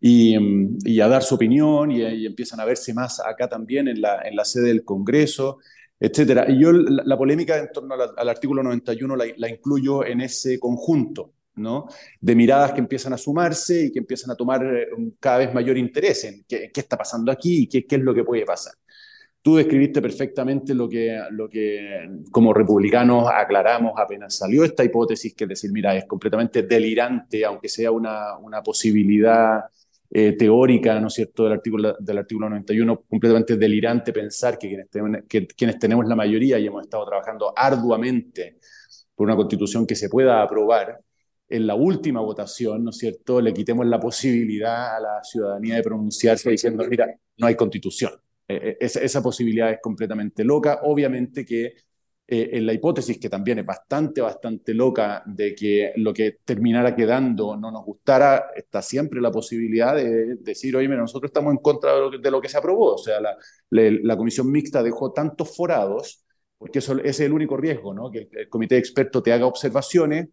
y, 0.00 0.37
y 0.85 1.00
a 1.00 1.08
dar 1.08 1.23
su 1.23 1.35
opinión 1.35 1.90
y, 1.90 2.26
empiezan 2.26 2.61
a 2.61 2.64
verse 2.64 2.94
más 2.94 3.20
acá 3.20 3.49
también 3.49 3.88
en 3.88 4.00
la, 4.00 4.23
en 4.23 4.37
la 4.37 4.44
sede 4.44 4.68
del 4.68 4.85
Congreso, 4.85 5.58
etcétera. 5.99 6.46
Y 6.49 6.61
yo 6.61 6.73
la, 6.73 7.16
polémica 7.16 7.58
en 7.58 7.73
torno 7.73 7.94
al 7.94 8.28
artículo 8.28 8.62
91 8.62 9.16
la, 9.16 9.25
la, 9.37 9.49
incluyo 9.49 10.04
en 10.04 10.20
ese 10.20 10.58
conjunto, 10.61 11.32
¿no? 11.56 11.88
De 12.20 12.35
miradas 12.35 12.73
que 12.73 12.80
empiezan 12.80 13.12
a 13.14 13.18
sumarse 13.18 13.87
y 13.87 13.92
que 13.92 14.00
empiezan 14.00 14.30
a 14.30 14.37
tomar 14.37 14.64
eh, 14.64 14.87
cada 15.18 15.38
vez 15.38 15.54
mayor 15.54 15.78
interés 15.78 16.25
en 16.25 16.44
qué, 16.46 16.70
qué 16.73 16.80
está 16.80 16.96
pasando 16.96 17.32
aquí 17.32 17.62
y 17.62 17.68
qué, 17.68 17.87
qué, 17.87 17.96
es 17.96 18.02
lo 18.02 18.14
que 18.14 18.25
puede 18.25 18.44
pasar. 18.44 18.75
Tú 19.46 19.54
describiste 19.54 20.02
perfectamente 20.02 20.74
lo 20.74 20.88
que, 20.88 21.22
lo 21.30 21.48
que 21.48 22.04
como 22.32 22.52
republicanos 22.52 23.28
aclaramos 23.32 23.92
apenas 23.96 24.36
salió 24.36 24.64
esta 24.64 24.82
hipótesis, 24.82 25.36
que 25.36 25.44
es 25.44 25.50
decir, 25.50 25.70
mira, 25.70 25.94
es 25.94 26.04
completamente 26.04 26.64
delirante, 26.64 27.44
aunque 27.44 27.68
sea 27.68 27.92
una, 27.92 28.36
una 28.38 28.60
posibilidad 28.60 29.60
eh, 30.10 30.32
teórica, 30.32 30.98
¿no 30.98 31.06
es 31.06 31.14
cierto?, 31.14 31.44
del 31.44 31.52
artículo, 31.52 31.94
del 31.96 32.18
artículo 32.18 32.48
91, 32.48 33.02
completamente 33.08 33.56
delirante 33.56 34.12
pensar 34.12 34.58
que 34.58 34.66
quienes, 34.66 34.90
ten, 34.90 35.24
que 35.28 35.46
quienes 35.46 35.78
tenemos 35.78 36.08
la 36.08 36.16
mayoría 36.16 36.58
y 36.58 36.66
hemos 36.66 36.82
estado 36.82 37.06
trabajando 37.06 37.52
arduamente 37.56 38.58
por 39.14 39.28
una 39.28 39.36
constitución 39.36 39.86
que 39.86 39.94
se 39.94 40.08
pueda 40.08 40.42
aprobar, 40.42 40.98
en 41.48 41.68
la 41.68 41.76
última 41.76 42.20
votación, 42.20 42.82
¿no 42.82 42.90
es 42.90 42.98
cierto?, 42.98 43.40
le 43.40 43.54
quitemos 43.54 43.86
la 43.86 44.00
posibilidad 44.00 44.96
a 44.96 44.98
la 44.98 45.22
ciudadanía 45.22 45.76
de 45.76 45.84
pronunciarse 45.84 46.50
diciendo, 46.50 46.84
mira, 46.90 47.14
no 47.36 47.46
hay 47.46 47.54
constitución. 47.54 48.10
Eh, 48.48 48.76
esa, 48.80 49.00
esa, 49.00 49.22
posibilidad 49.22 49.70
es 49.70 49.78
completamente 49.82 50.44
loca. 50.44 50.80
Obviamente 50.84 51.44
que 51.44 51.74
eh, 52.28 52.50
en 52.52 52.66
la 52.66 52.72
hipótesis, 52.72 53.18
que 53.18 53.28
también 53.28 53.60
es 53.60 53.66
bastante, 53.66 54.20
bastante 54.20 54.74
loca, 54.74 55.22
de 55.26 55.54
que 55.54 55.92
lo 55.96 56.12
que 56.12 56.38
terminara 56.44 56.94
quedando 56.94 57.56
no 57.56 57.70
nos 57.70 57.84
gustara, 57.84 58.50
está 58.54 58.82
siempre 58.82 59.20
la 59.20 59.30
posibilidad 59.30 59.94
de 59.94 60.36
decir, 60.36 60.76
oye, 60.76 60.88
mira, 60.88 61.00
nosotros 61.00 61.30
estamos 61.30 61.52
en 61.52 61.58
contra 61.58 61.94
de 61.94 62.00
lo 62.00 62.10
que, 62.10 62.18
de 62.18 62.30
lo 62.30 62.40
que 62.40 62.48
se 62.48 62.58
aprobó. 62.58 62.94
O 62.94 62.98
sea, 62.98 63.20
la, 63.20 63.36
la, 63.70 63.82
la, 64.02 64.16
comisión 64.16 64.50
mixta 64.50 64.82
dejó 64.82 65.12
tantos 65.12 65.56
forados, 65.56 66.24
porque 66.58 66.80
eso, 66.80 66.98
ese 66.98 67.08
es 67.08 67.20
el 67.20 67.32
único 67.32 67.56
riesgo, 67.56 67.94
¿no? 67.94 68.10
Que 68.10 68.28
el 68.32 68.48
comité 68.48 68.76
de 68.76 68.80
expertos 68.80 69.22
te 69.22 69.32
haga 69.32 69.46
observaciones 69.46 70.28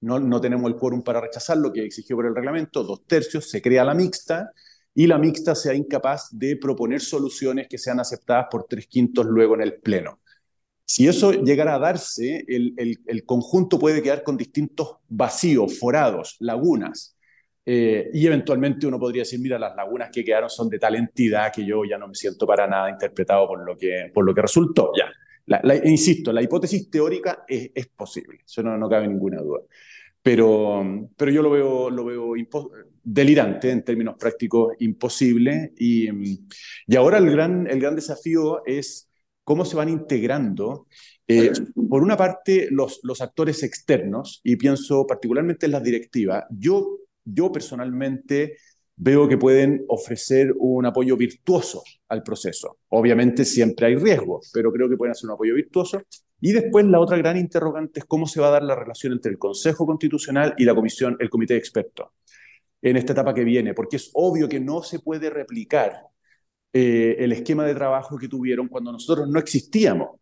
no, 0.00 0.18
no 0.18 0.40
tenemos 0.40 0.70
el 0.70 0.78
quórum 0.78 1.02
para 1.02 1.20
rechazar 1.20 1.58
lo 1.58 1.72
que 1.72 1.84
exigió 1.84 2.16
por 2.16 2.26
el 2.26 2.34
reglamento, 2.34 2.82
dos 2.82 3.06
tercios, 3.06 3.50
se 3.50 3.60
crea 3.60 3.84
la 3.84 3.94
mixta 3.94 4.52
y 4.94 5.06
la 5.06 5.18
mixta 5.18 5.54
sea 5.54 5.74
incapaz 5.74 6.28
de 6.32 6.56
proponer 6.56 7.00
soluciones 7.00 7.68
que 7.68 7.78
sean 7.78 8.00
aceptadas 8.00 8.46
por 8.50 8.66
tres 8.68 8.86
quintos 8.86 9.26
luego 9.26 9.54
en 9.54 9.62
el 9.62 9.74
Pleno. 9.74 10.20
Si 10.84 11.06
eso 11.06 11.32
llegara 11.32 11.76
a 11.76 11.78
darse, 11.78 12.44
el, 12.48 12.74
el, 12.76 12.98
el 13.06 13.24
conjunto 13.24 13.78
puede 13.78 14.02
quedar 14.02 14.24
con 14.24 14.36
distintos 14.36 14.96
vacíos, 15.08 15.78
forados, 15.78 16.36
lagunas. 16.40 17.16
Eh, 17.64 18.10
y 18.12 18.26
eventualmente 18.26 18.88
uno 18.88 18.98
podría 18.98 19.22
decir, 19.22 19.38
mira, 19.38 19.56
las 19.56 19.76
lagunas 19.76 20.10
que 20.12 20.24
quedaron 20.24 20.50
son 20.50 20.68
de 20.68 20.80
tal 20.80 20.96
entidad 20.96 21.52
que 21.52 21.64
yo 21.64 21.84
ya 21.84 21.96
no 21.96 22.08
me 22.08 22.14
siento 22.14 22.44
para 22.44 22.66
nada 22.66 22.90
interpretado 22.90 23.46
por 23.46 23.64
lo 23.64 23.76
que, 23.76 24.10
por 24.12 24.24
lo 24.24 24.34
que 24.34 24.42
resultó. 24.42 24.90
Ya, 24.98 25.12
la, 25.46 25.60
la, 25.62 25.76
insisto, 25.88 26.32
la 26.32 26.42
hipótesis 26.42 26.90
teórica 26.90 27.44
es, 27.46 27.70
es 27.74 27.86
posible, 27.88 28.40
eso 28.44 28.62
no, 28.62 28.76
no, 28.76 28.88
cabe 28.88 29.06
ninguna 29.06 29.40
duda. 29.40 29.60
Pero, 30.22 31.08
pero 31.16 31.30
yo 31.30 31.42
lo 31.42 31.50
veo, 31.50 31.90
lo 31.90 32.04
veo 32.04 32.34
delirante 33.02 33.70
en 33.70 33.82
términos 33.84 34.16
prácticos, 34.18 34.74
imposible. 34.80 35.72
Y, 35.78 36.08
y 36.86 36.96
ahora 36.96 37.18
el 37.18 37.30
gran, 37.30 37.66
el 37.66 37.80
gran 37.80 37.96
desafío 37.96 38.64
es 38.66 39.08
cómo 39.44 39.64
se 39.64 39.76
van 39.76 39.88
integrando, 39.88 40.86
eh, 41.26 41.50
por 41.88 42.02
una 42.02 42.16
parte, 42.16 42.68
los, 42.70 43.00
los 43.02 43.20
actores 43.20 43.62
externos, 43.62 44.40
y 44.44 44.56
pienso 44.56 45.06
particularmente 45.06 45.66
en 45.66 45.72
las 45.72 45.82
directivas. 45.82 46.44
Yo, 46.50 46.98
yo 47.24 47.50
personalmente 47.50 48.58
veo 48.96 49.26
que 49.26 49.38
pueden 49.38 49.84
ofrecer 49.88 50.52
un 50.58 50.84
apoyo 50.86 51.16
virtuoso 51.16 51.82
al 52.08 52.22
proceso. 52.22 52.78
Obviamente 52.88 53.44
siempre 53.44 53.86
hay 53.86 53.96
riesgos, 53.96 54.50
pero 54.52 54.70
creo 54.70 54.88
que 54.88 54.96
pueden 54.96 55.12
hacer 55.12 55.28
un 55.28 55.34
apoyo 55.34 55.54
virtuoso. 55.54 56.02
Y 56.40 56.52
después 56.52 56.86
la 56.86 57.00
otra 57.00 57.18
gran 57.18 57.36
interrogante 57.36 58.00
es 58.00 58.06
cómo 58.06 58.26
se 58.26 58.40
va 58.40 58.48
a 58.48 58.52
dar 58.52 58.62
la 58.62 58.74
relación 58.74 59.12
entre 59.12 59.30
el 59.30 59.38
Consejo 59.38 59.86
Constitucional 59.86 60.54
y 60.56 60.64
la 60.64 60.74
comisión, 60.74 61.16
el 61.20 61.28
Comité 61.28 61.54
de 61.54 61.58
Expertos 61.58 62.08
en 62.82 62.96
esta 62.96 63.12
etapa 63.12 63.34
que 63.34 63.44
viene, 63.44 63.74
porque 63.74 63.96
es 63.96 64.10
obvio 64.14 64.48
que 64.48 64.60
no 64.60 64.82
se 64.82 65.00
puede 65.00 65.28
replicar 65.30 66.02
eh, 66.72 67.16
el 67.18 67.32
esquema 67.32 67.64
de 67.64 67.74
trabajo 67.74 68.16
que 68.16 68.28
tuvieron 68.28 68.68
cuando 68.68 68.92
nosotros 68.92 69.28
no 69.28 69.38
existíamos. 69.38 70.18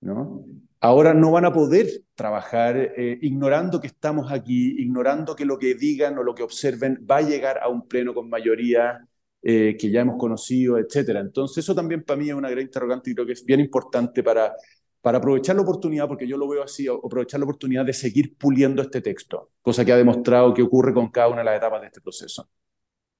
¿no? 0.00 0.44
Ahora 0.80 1.14
no 1.14 1.32
van 1.32 1.44
a 1.44 1.52
poder 1.52 1.88
trabajar 2.14 2.76
eh, 2.76 3.18
ignorando 3.22 3.80
que 3.80 3.86
estamos 3.88 4.30
aquí, 4.30 4.76
ignorando 4.78 5.34
que 5.34 5.44
lo 5.44 5.58
que 5.58 5.74
digan 5.74 6.18
o 6.18 6.22
lo 6.22 6.34
que 6.34 6.42
observen 6.42 7.04
va 7.08 7.18
a 7.18 7.22
llegar 7.22 7.58
a 7.62 7.68
un 7.68 7.86
pleno 7.86 8.14
con 8.14 8.28
mayoría 8.28 9.00
eh, 9.42 9.76
que 9.78 9.90
ya 9.90 10.02
hemos 10.02 10.18
conocido, 10.18 10.78
etcétera. 10.78 11.20
Entonces 11.20 11.64
eso 11.64 11.74
también 11.74 12.02
para 12.04 12.18
mí 12.18 12.28
es 12.28 12.34
una 12.34 12.50
gran 12.50 12.62
interrogante 12.62 13.10
y 13.10 13.14
creo 13.14 13.26
que 13.26 13.32
es 13.32 13.44
bien 13.44 13.60
importante 13.60 14.22
para, 14.22 14.54
para 15.02 15.18
aprovechar 15.18 15.56
la 15.56 15.62
oportunidad, 15.62 16.08
porque 16.08 16.26
yo 16.26 16.38
lo 16.38 16.48
veo 16.48 16.62
así, 16.62 16.86
aprovechar 16.88 17.40
la 17.40 17.44
oportunidad 17.44 17.84
de 17.84 17.92
seguir 17.92 18.38
puliendo 18.38 18.80
este 18.80 19.02
texto, 19.02 19.50
cosa 19.60 19.84
que 19.84 19.92
ha 19.92 19.96
demostrado 19.96 20.54
que 20.54 20.62
ocurre 20.62 20.94
con 20.94 21.10
cada 21.10 21.28
una 21.28 21.38
de 21.38 21.44
las 21.44 21.56
etapas 21.56 21.80
de 21.80 21.88
este 21.88 22.00
proceso. 22.00 22.48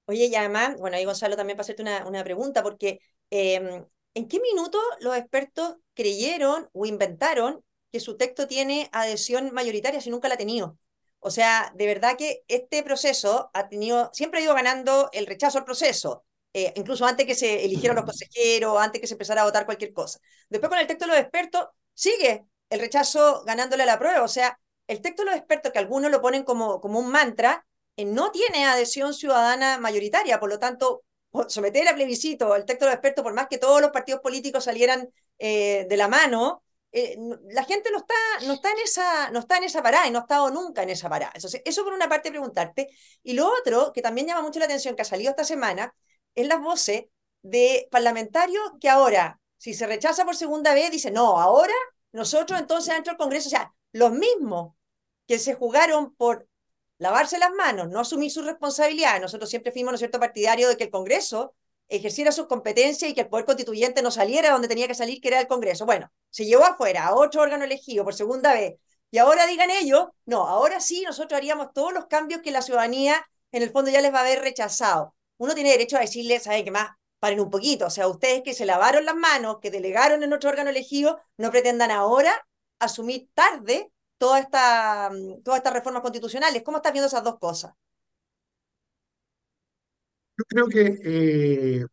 Oye, 0.06 0.26
y 0.26 0.34
además, 0.36 0.76
bueno, 0.78 0.96
ahí 0.96 1.04
Gonzalo 1.04 1.36
también 1.36 1.56
para 1.56 1.62
hacerte 1.62 1.82
una, 1.82 2.24
pregunta, 2.24 2.62
porque 2.62 3.00
eh, 3.30 3.84
¿en 4.14 4.28
qué 4.28 4.40
minuto 4.40 4.78
los 5.00 5.16
expertos 5.16 5.76
creyeron 5.94 6.68
o 6.72 6.86
inventaron 6.86 7.64
que 7.90 8.00
su 8.00 8.16
texto 8.16 8.46
tiene 8.46 8.88
adhesión 8.92 9.52
mayoritaria 9.52 10.00
si 10.00 10.10
nunca 10.10 10.28
la 10.28 10.34
ha 10.34 10.38
tenido? 10.38 10.78
O 11.18 11.30
sea, 11.30 11.72
de 11.74 11.86
verdad 11.86 12.16
que 12.16 12.42
este 12.46 12.82
proceso 12.82 13.50
ha 13.54 13.68
tenido, 13.68 14.10
siempre 14.12 14.40
ha 14.40 14.44
ido 14.44 14.54
ganando 14.54 15.08
el 15.12 15.26
rechazo 15.26 15.58
al 15.58 15.64
proceso, 15.64 16.24
eh, 16.54 16.72
incluso 16.76 17.06
antes 17.06 17.26
que 17.26 17.34
se 17.34 17.64
eligieran 17.64 17.96
los 17.96 18.04
consejeros, 18.04 18.78
antes 18.78 19.00
que 19.00 19.06
se 19.06 19.14
empezara 19.14 19.42
a 19.42 19.44
votar 19.44 19.64
cualquier 19.64 19.92
cosa. 19.92 20.18
Después 20.48 20.68
con 20.68 20.78
el 20.78 20.86
texto 20.86 21.06
de 21.06 21.12
los 21.12 21.20
expertos 21.20 21.68
sigue 21.94 22.44
el 22.68 22.80
rechazo 22.80 23.42
ganándole 23.44 23.84
a 23.84 23.86
la 23.86 23.98
prueba. 23.98 24.22
O 24.22 24.28
sea, 24.28 24.58
el 24.86 25.00
texto 25.00 25.22
de 25.22 25.30
los 25.30 25.38
expertos, 25.38 25.72
que 25.72 25.78
algunos 25.78 26.10
lo 26.10 26.20
ponen 26.20 26.44
como, 26.44 26.80
como 26.80 26.98
un 26.98 27.10
mantra, 27.10 27.66
eh, 27.96 28.04
no 28.04 28.30
tiene 28.30 28.66
adhesión 28.66 29.14
ciudadana 29.14 29.78
mayoritaria, 29.78 30.40
por 30.40 30.50
lo 30.50 30.58
tanto, 30.58 31.04
someter 31.48 31.88
a 31.88 31.94
plebiscito 31.94 32.54
el 32.54 32.66
texto 32.66 32.84
de 32.84 32.90
los 32.90 32.96
expertos, 32.96 33.22
por 33.22 33.32
más 33.32 33.48
que 33.48 33.58
todos 33.58 33.80
los 33.80 33.90
partidos 33.90 34.20
políticos 34.20 34.64
salieran 34.64 35.08
eh, 35.38 35.86
de 35.88 35.96
la 35.96 36.08
mano, 36.08 36.62
la 36.92 37.64
gente 37.64 37.90
no 37.90 37.98
está, 37.98 38.14
no, 38.46 38.52
está 38.52 38.70
en 38.70 38.78
esa, 38.84 39.30
no 39.30 39.38
está 39.40 39.56
en 39.56 39.64
esa 39.64 39.82
parada 39.82 40.06
y 40.06 40.10
no 40.10 40.18
ha 40.18 40.22
estado 40.22 40.50
nunca 40.50 40.82
en 40.82 40.90
esa 40.90 41.08
parada. 41.08 41.32
Entonces, 41.34 41.62
eso 41.64 41.84
por 41.84 41.94
una 41.94 42.08
parte 42.08 42.30
preguntarte. 42.30 42.88
Y 43.22 43.32
lo 43.32 43.50
otro, 43.50 43.92
que 43.94 44.02
también 44.02 44.26
llama 44.26 44.42
mucho 44.42 44.58
la 44.58 44.66
atención, 44.66 44.94
que 44.94 45.00
ha 45.00 45.06
salido 45.06 45.30
esta 45.30 45.44
semana, 45.44 45.94
es 46.34 46.46
las 46.46 46.60
voces 46.60 47.04
de 47.42 47.88
parlamentarios 47.90 48.62
que 48.80 48.88
ahora, 48.88 49.40
si 49.58 49.74
se 49.74 49.86
rechaza 49.86 50.24
por 50.24 50.36
segunda 50.36 50.74
vez, 50.74 50.90
dicen, 50.90 51.14
no, 51.14 51.40
ahora 51.40 51.74
nosotros 52.12 52.60
entonces 52.60 52.94
dentro 52.94 53.12
del 53.12 53.18
Congreso, 53.18 53.48
o 53.48 53.50
sea, 53.50 53.74
los 53.92 54.12
mismos 54.12 54.74
que 55.26 55.38
se 55.38 55.54
jugaron 55.54 56.14
por 56.14 56.48
lavarse 56.98 57.38
las 57.38 57.52
manos, 57.52 57.88
no 57.88 58.00
asumir 58.00 58.30
su 58.30 58.42
responsabilidad. 58.42 59.20
Nosotros 59.20 59.50
siempre 59.50 59.72
fuimos, 59.72 59.92
¿no 59.92 59.98
cierto?, 59.98 60.20
partidario 60.20 60.68
de 60.68 60.76
que 60.76 60.84
el 60.84 60.90
Congreso 60.90 61.54
ejerciera 61.88 62.32
sus 62.32 62.46
competencias 62.46 63.10
y 63.10 63.14
que 63.14 63.22
el 63.22 63.28
Poder 63.28 63.44
Constituyente 63.44 64.02
no 64.02 64.10
saliera 64.10 64.50
donde 64.50 64.68
tenía 64.68 64.88
que 64.88 64.94
salir, 64.94 65.20
que 65.20 65.28
era 65.28 65.40
el 65.40 65.48
Congreso. 65.48 65.84
Bueno, 65.84 66.10
se 66.30 66.44
llevó 66.46 66.64
afuera 66.64 67.06
a 67.06 67.14
otro 67.14 67.42
órgano 67.42 67.64
elegido 67.64 68.04
por 68.04 68.14
segunda 68.14 68.54
vez. 68.54 68.74
Y 69.10 69.18
ahora 69.18 69.46
digan 69.46 69.70
ellos, 69.70 70.06
no, 70.24 70.46
ahora 70.46 70.80
sí 70.80 71.02
nosotros 71.02 71.36
haríamos 71.36 71.72
todos 71.74 71.92
los 71.92 72.06
cambios 72.06 72.40
que 72.40 72.50
la 72.50 72.62
ciudadanía 72.62 73.26
en 73.50 73.62
el 73.62 73.70
fondo 73.70 73.90
ya 73.90 74.00
les 74.00 74.12
va 74.12 74.18
a 74.18 74.22
haber 74.22 74.40
rechazado. 74.40 75.14
Uno 75.42 75.56
tiene 75.56 75.72
derecho 75.72 75.96
a 75.96 76.00
decirles, 76.02 76.44
¿saben 76.44 76.64
qué 76.64 76.70
más? 76.70 76.90
Paren 77.18 77.40
un 77.40 77.50
poquito. 77.50 77.86
O 77.86 77.90
sea, 77.90 78.06
ustedes 78.06 78.42
que 78.44 78.54
se 78.54 78.64
lavaron 78.64 79.04
las 79.04 79.16
manos, 79.16 79.58
que 79.60 79.72
delegaron 79.72 80.22
en 80.22 80.32
otro 80.32 80.50
órgano 80.50 80.70
elegido, 80.70 81.20
no 81.36 81.50
pretendan 81.50 81.90
ahora 81.90 82.30
asumir 82.78 83.28
tarde 83.34 83.90
toda 84.18 84.38
esta, 84.38 85.10
mm, 85.10 85.42
todas 85.42 85.58
estas 85.58 85.72
reformas 85.72 86.02
constitucionales. 86.02 86.62
¿Cómo 86.62 86.76
estás 86.76 86.92
viendo 86.92 87.08
esas 87.08 87.24
dos 87.24 87.40
cosas? 87.40 87.74
Yo 90.38 90.44
creo 90.46 90.68
que 90.68 91.00
eh, 91.04 91.86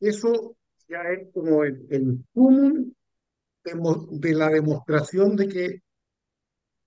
eso 0.00 0.56
ya 0.88 1.02
es 1.02 1.32
como 1.32 1.62
el, 1.62 1.86
el 1.88 2.24
de, 3.62 4.34
la 4.34 4.48
demostración 4.48 5.36
de 5.36 5.48
que 5.48 5.82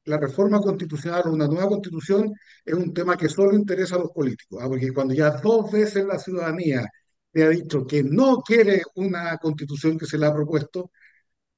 la 0.10 0.18
reforma 0.18 0.60
constitucional 0.60 1.24
o 1.26 1.34
una 1.34 1.48
nueva 1.48 1.70
constitución 1.70 2.34
es 2.66 2.74
un 2.74 2.94
tema 2.94 3.16
que 3.18 3.30
solo 3.30 3.56
interesa 3.56 3.96
a 3.96 4.00
los 4.00 4.12
políticos, 4.12 4.60
¿ah? 4.62 4.68
porque 4.68 4.92
cuando 4.94 5.14
ya 5.14 5.32
dos 5.32 5.72
veces 5.72 6.06
la 6.06 6.20
ciudadanía 6.20 6.86
te 7.32 7.44
ha 7.44 7.50
dicho 7.50 7.86
que 7.86 8.04
no 8.04 8.38
quiere 8.38 8.82
una 8.96 9.38
constitución 9.38 9.98
que 9.98 10.06
se 10.08 10.18
le 10.18 10.26
ha 10.26 10.34
propuesto, 10.34 10.92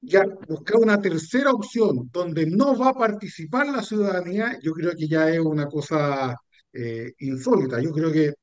ya 0.00 0.24
buscar 0.48 0.78
una 0.78 1.00
tercera 1.00 1.52
opción 1.52 2.10
donde 2.12 2.46
no 2.46 2.76
va 2.78 2.90
a 2.90 2.94
participar 2.94 3.66
la 3.68 3.82
ciudadanía, 3.82 4.58
yo 4.62 4.72
creo 4.72 4.92
que 4.96 5.08
ya 5.08 5.30
es 5.30 5.40
una 5.40 5.66
cosa 5.66 6.36
eh, 6.72 7.12
insólita. 7.20 7.80
Yo 7.80 7.92
creo 7.92 8.12
que 8.12 8.34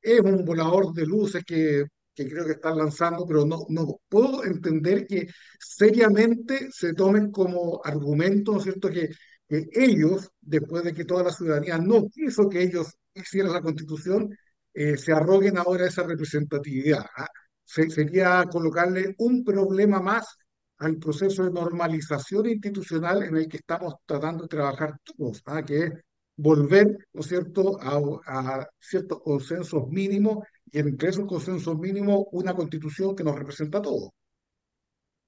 es 0.00 0.20
un 0.20 0.44
volador 0.44 0.92
de 0.94 1.06
luces 1.06 1.44
que, 1.44 1.84
que 2.14 2.28
creo 2.28 2.46
que 2.46 2.52
están 2.52 2.78
lanzando, 2.78 3.26
pero 3.26 3.44
no, 3.44 3.66
no 3.68 4.00
puedo 4.08 4.44
entender 4.44 5.06
que 5.06 5.28
seriamente 5.58 6.68
se 6.72 6.94
tomen 6.94 7.30
como 7.30 7.80
argumento, 7.84 8.52
¿no 8.52 8.58
es 8.58 8.64
cierto?, 8.64 8.90
que, 8.90 9.10
que 9.52 9.68
ellos, 9.74 10.30
después 10.40 10.82
de 10.82 10.94
que 10.94 11.04
toda 11.04 11.24
la 11.24 11.30
ciudadanía 11.30 11.76
no 11.76 12.08
quiso 12.08 12.48
que 12.48 12.62
ellos 12.62 12.96
hicieran 13.12 13.52
la 13.52 13.60
constitución, 13.60 14.34
eh, 14.72 14.96
se 14.96 15.12
arroguen 15.12 15.58
ahora 15.58 15.86
esa 15.86 16.04
representatividad. 16.04 17.04
¿ah? 17.18 17.28
Se, 17.62 17.90
sería 17.90 18.44
colocarle 18.50 19.14
un 19.18 19.44
problema 19.44 20.00
más 20.00 20.38
al 20.78 20.96
proceso 20.96 21.44
de 21.44 21.50
normalización 21.50 22.48
institucional 22.48 23.24
en 23.24 23.36
el 23.36 23.46
que 23.46 23.58
estamos 23.58 23.96
tratando 24.06 24.44
de 24.44 24.48
trabajar 24.48 24.96
todos, 25.04 25.42
¿ah? 25.44 25.62
que 25.62 25.84
es 25.84 25.92
volver, 26.34 26.96
¿no 27.12 27.20
es 27.20 27.26
cierto?, 27.26 27.78
a, 27.78 28.00
a 28.26 28.68
ciertos 28.80 29.20
consensos 29.20 29.86
mínimos 29.88 30.46
y 30.70 30.78
entre 30.78 31.10
esos 31.10 31.26
consensos 31.26 31.78
mínimos 31.78 32.24
una 32.32 32.54
constitución 32.54 33.14
que 33.14 33.22
nos 33.22 33.38
representa 33.38 33.78
a 33.78 33.82
todos. 33.82 34.08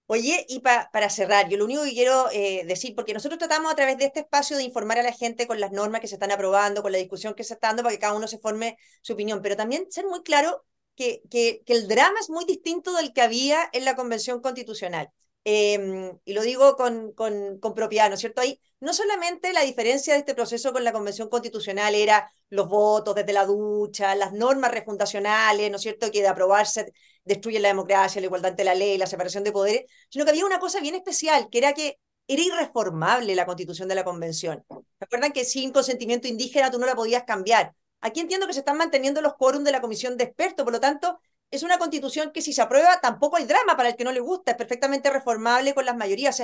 Oye, 0.07 0.45
y 0.49 0.61
para 0.61 1.09
cerrar, 1.09 1.49
yo 1.49 1.57
lo 1.57 1.65
único 1.65 1.83
que 1.83 1.93
quiero 1.93 2.29
eh, 2.31 2.65
decir, 2.67 2.95
porque 2.95 3.15
nosotros 3.15 3.39
tratamos 3.39 3.73
a 3.73 3.75
través 3.75 3.97
de 3.97 4.05
este 4.05 4.21
espacio 4.21 4.57
de 4.57 4.63
informar 4.63 4.99
a 4.99 5.03
la 5.03 5.13
gente 5.13 5.47
con 5.47 5.61
las 5.61 5.73
normas 5.73 6.03
que 6.03 6.09
se 6.09 6.17
están 6.17 6.31
aprobando, 6.31 6.83
con 6.83 6.93
la 6.93 6.99
discusión 6.99 7.35
que 7.35 7.43
se 7.43 7.55
está 7.55 7.69
dando, 7.69 7.83
para 7.83 7.95
que 7.95 8.01
cada 8.01 8.15
uno 8.15 8.29
se 8.29 8.39
forme 8.39 8.77
su 9.01 9.15
opinión, 9.15 9.41
pero 9.43 9.57
también 9.57 9.91
ser 9.91 10.07
muy 10.07 10.23
claro 10.23 10.67
que, 10.95 11.23
que, 11.31 11.63
el 11.67 11.89
drama 11.89 12.21
es 12.21 12.29
muy 12.29 12.45
distinto 12.45 12.95
del 12.95 13.13
que 13.15 13.23
había 13.23 13.69
en 13.73 13.85
la 13.87 13.97
Convención 13.97 14.41
Constitucional. 14.41 15.11
Em, 15.45 16.19
y 16.25 16.33
lo 16.35 16.43
digo 16.43 16.77
con, 16.77 17.13
con, 17.13 17.59
propiedad, 17.75 18.09
¿no 18.09 18.15
es 18.15 18.21
cierto? 18.21 18.41
Ahí 18.41 18.61
no 18.85 18.93
solamente 18.93 19.53
la 19.53 19.63
diferencia 19.63 20.13
de 20.13 20.21
este 20.21 20.35
proceso 20.35 20.73
con 20.73 20.85
la 20.85 20.93
Convención 20.93 21.29
Constitucional 21.29 21.95
era 21.95 22.31
los 22.51 22.69
votos 22.69 23.15
desde 23.15 23.33
la 23.33 23.47
ducha, 23.47 24.15
las 24.15 24.33
normas 24.33 24.71
refundacionales, 24.71 25.71
¿no 25.71 25.77
es 25.77 25.83
cierto?, 25.83 26.11
que 26.11 26.21
de 26.21 26.29
aprobarse 26.29 26.93
destruyen 27.25 27.63
la 27.63 27.69
democracia, 27.69 28.21
la 28.21 28.27
igualdad 28.27 28.51
ante 28.51 28.63
la 28.63 28.75
ley, 28.75 28.99
la 28.99 29.07
separación 29.07 29.43
de 29.43 29.53
poderes, 29.53 29.85
sino 30.11 30.25
que 30.25 30.33
había 30.33 30.45
una 30.45 30.59
cosa 30.59 30.81
bien 30.81 30.95
especial, 30.95 31.49
que 31.51 31.59
era 31.59 31.73
que 31.73 31.99
era 32.29 32.43
irreformable 32.43 33.35
la 33.35 33.47
constitución 33.47 33.89
de 33.89 33.95
la 33.95 34.05
Convención. 34.05 34.65
¿Recuerdan 35.01 35.33
que 35.33 35.45
sin 35.45 35.73
consentimiento 35.73 36.29
indígena 36.29 36.71
tú 36.71 36.79
no 36.79 36.87
la 36.87 36.95
podías 36.95 37.25
cambiar? 37.25 37.75
Aquí 38.03 38.21
entiendo 38.21 38.47
que 38.47 38.53
se 38.53 38.59
están 38.61 38.77
manteniendo 38.77 39.23
los 39.23 39.35
quórum 39.35 39.65
de 39.65 39.73
la 39.73 39.81
comisión 39.81 40.19
de 40.19 40.25
expertos, 40.25 40.65
por 40.65 40.73
lo 40.75 40.81
tanto, 40.81 41.19
es 41.51 41.63
una 41.63 41.79
constitución 41.79 42.33
que 42.33 42.43
si 42.43 42.53
se 42.53 42.61
aprueba 42.61 43.01
tampoco 43.01 43.37
hay 43.37 43.45
drama 43.45 43.77
para 43.77 43.89
el 43.91 43.97
que 43.97 44.05
no 44.05 44.13
le 44.13 44.21
gusta, 44.21 44.51
es 44.51 44.57
perfectamente 44.59 45.11
reformable 45.11 45.73
con 45.75 45.87
las 45.87 45.97
mayorías. 45.97 46.43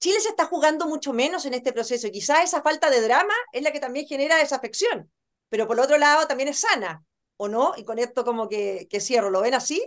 Chile 0.00 0.18
se 0.20 0.30
está 0.30 0.46
jugando 0.46 0.86
mucho 0.86 1.12
menos 1.12 1.44
en 1.44 1.54
este 1.54 1.72
proceso 1.72 2.06
y 2.06 2.10
quizás 2.10 2.44
esa 2.44 2.62
falta 2.62 2.90
de 2.90 3.02
drama 3.02 3.34
es 3.52 3.62
la 3.62 3.70
que 3.70 3.80
también 3.80 4.06
genera 4.06 4.38
desafección, 4.38 5.10
pero 5.50 5.68
por 5.68 5.78
otro 5.78 5.98
lado 5.98 6.26
también 6.26 6.48
es 6.48 6.60
sana, 6.60 7.04
¿o 7.36 7.48
no? 7.48 7.74
Y 7.76 7.84
con 7.84 7.98
esto 7.98 8.24
como 8.24 8.48
que, 8.48 8.88
que 8.90 9.00
cierro, 9.00 9.28
¿lo 9.30 9.42
ven 9.42 9.54
así? 9.54 9.86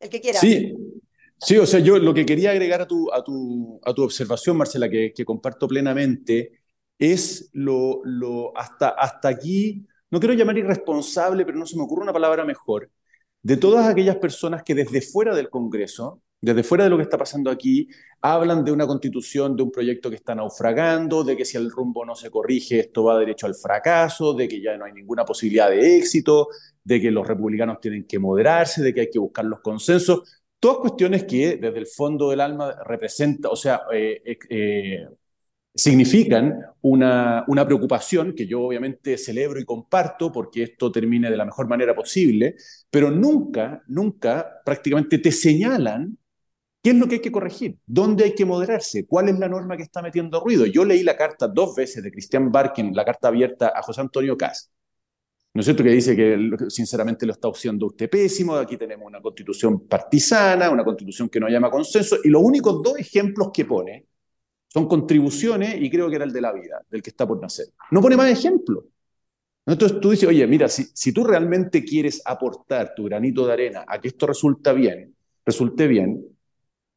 El 0.00 0.10
que 0.10 0.20
quiera. 0.20 0.40
Sí, 0.40 0.74
sí, 1.38 1.56
o 1.56 1.66
sea, 1.66 1.78
yo 1.78 1.98
lo 1.98 2.12
que 2.12 2.26
quería 2.26 2.50
agregar 2.50 2.82
a 2.82 2.86
tu, 2.88 3.12
a 3.12 3.22
tu, 3.22 3.80
a 3.84 3.94
tu 3.94 4.02
observación, 4.02 4.56
Marcela, 4.56 4.90
que, 4.90 5.12
que 5.14 5.24
comparto 5.24 5.68
plenamente, 5.68 6.60
es 6.98 7.48
lo, 7.52 8.00
lo 8.04 8.56
hasta, 8.56 8.88
hasta 8.88 9.28
aquí, 9.28 9.86
no 10.10 10.18
quiero 10.18 10.34
llamar 10.34 10.58
irresponsable, 10.58 11.44
pero 11.44 11.58
no 11.58 11.66
se 11.66 11.76
me 11.76 11.84
ocurre 11.84 12.02
una 12.02 12.12
palabra 12.12 12.44
mejor, 12.44 12.90
de 13.40 13.56
todas 13.56 13.88
aquellas 13.88 14.16
personas 14.16 14.64
que 14.64 14.74
desde 14.74 15.00
fuera 15.00 15.34
del 15.34 15.48
Congreso, 15.48 16.22
desde 16.42 16.64
fuera 16.64 16.84
de 16.84 16.90
lo 16.90 16.96
que 16.96 17.04
está 17.04 17.16
pasando 17.16 17.50
aquí, 17.50 17.88
hablan 18.20 18.64
de 18.64 18.72
una 18.72 18.84
constitución, 18.84 19.56
de 19.56 19.62
un 19.62 19.70
proyecto 19.70 20.10
que 20.10 20.16
está 20.16 20.34
naufragando, 20.34 21.22
de 21.22 21.36
que 21.36 21.44
si 21.44 21.56
el 21.56 21.70
rumbo 21.70 22.04
no 22.04 22.16
se 22.16 22.30
corrige 22.30 22.80
esto 22.80 23.04
va 23.04 23.18
derecho 23.18 23.46
al 23.46 23.54
fracaso, 23.54 24.34
de 24.34 24.48
que 24.48 24.60
ya 24.60 24.76
no 24.76 24.84
hay 24.84 24.92
ninguna 24.92 25.24
posibilidad 25.24 25.70
de 25.70 25.98
éxito, 25.98 26.48
de 26.82 27.00
que 27.00 27.12
los 27.12 27.26
republicanos 27.28 27.78
tienen 27.80 28.04
que 28.06 28.18
moderarse, 28.18 28.82
de 28.82 28.92
que 28.92 29.02
hay 29.02 29.10
que 29.10 29.20
buscar 29.20 29.44
los 29.44 29.60
consensos. 29.60 30.42
Todas 30.58 30.78
cuestiones 30.78 31.24
que 31.24 31.58
desde 31.58 31.78
el 31.78 31.86
fondo 31.86 32.30
del 32.30 32.40
alma 32.40 32.74
representa, 32.86 33.48
o 33.48 33.56
sea, 33.56 33.82
eh, 33.92 34.20
eh, 34.50 35.06
significan 35.74 36.60
una, 36.82 37.44
una, 37.46 37.64
preocupación 37.64 38.34
que 38.34 38.46
yo 38.46 38.62
obviamente 38.62 39.16
celebro 39.16 39.60
y 39.60 39.64
comparto 39.64 40.30
porque 40.32 40.64
esto 40.64 40.92
termine 40.92 41.30
de 41.30 41.36
la 41.36 41.46
mejor 41.46 41.68
manera 41.68 41.94
posible, 41.94 42.56
pero 42.90 43.10
nunca, 43.10 43.82
nunca 43.86 44.60
prácticamente 44.64 45.18
te 45.18 45.32
señalan 45.32 46.18
qué 46.82 46.90
es 46.90 46.96
lo 46.96 47.06
que 47.06 47.14
hay 47.16 47.20
que 47.20 47.32
corregir, 47.32 47.76
dónde 47.86 48.24
hay 48.24 48.34
que 48.34 48.44
moderarse, 48.44 49.06
cuál 49.06 49.28
es 49.28 49.38
la 49.38 49.48
norma 49.48 49.76
que 49.76 49.84
está 49.84 50.02
metiendo 50.02 50.40
ruido. 50.40 50.66
Yo 50.66 50.84
leí 50.84 51.02
la 51.02 51.16
carta 51.16 51.46
dos 51.46 51.76
veces 51.76 52.02
de 52.02 52.10
Cristian 52.10 52.50
Barkin, 52.50 52.92
la 52.94 53.04
carta 53.04 53.28
abierta 53.28 53.72
a 53.74 53.82
José 53.82 54.00
Antonio 54.00 54.36
Cast, 54.36 54.70
¿no 55.54 55.60
es 55.60 55.66
cierto? 55.66 55.84
Que 55.84 55.90
dice 55.90 56.16
que 56.16 56.38
sinceramente 56.68 57.24
lo 57.24 57.32
está 57.32 57.48
haciendo 57.48 57.86
usted 57.86 58.10
pésimo, 58.10 58.56
aquí 58.56 58.76
tenemos 58.76 59.06
una 59.06 59.20
constitución 59.20 59.86
partisana, 59.86 60.70
una 60.70 60.84
constitución 60.84 61.28
que 61.28 61.38
no 61.38 61.48
llama 61.48 61.70
consenso, 61.70 62.16
y 62.24 62.28
los 62.28 62.42
únicos 62.42 62.82
dos 62.82 62.98
ejemplos 62.98 63.50
que 63.54 63.64
pone 63.64 64.06
son 64.68 64.88
contribuciones 64.88 65.76
y 65.80 65.90
creo 65.90 66.08
que 66.08 66.16
era 66.16 66.24
el 66.24 66.32
de 66.32 66.40
la 66.40 66.52
vida, 66.52 66.82
del 66.90 67.02
que 67.02 67.10
está 67.10 67.26
por 67.26 67.40
nacer. 67.40 67.66
No 67.90 68.00
pone 68.00 68.16
más 68.16 68.30
ejemplo. 68.30 68.86
Entonces 69.66 70.00
tú 70.00 70.10
dices, 70.10 70.28
oye, 70.28 70.44
mira, 70.46 70.68
si, 70.68 70.86
si 70.94 71.12
tú 71.12 71.22
realmente 71.22 71.84
quieres 71.84 72.22
aportar 72.24 72.94
tu 72.96 73.04
granito 73.04 73.46
de 73.46 73.52
arena 73.52 73.84
a 73.86 74.00
que 74.00 74.08
esto 74.08 74.26
resulta 74.26 74.72
bien, 74.72 75.14
resulte 75.44 75.86
bien, 75.86 76.24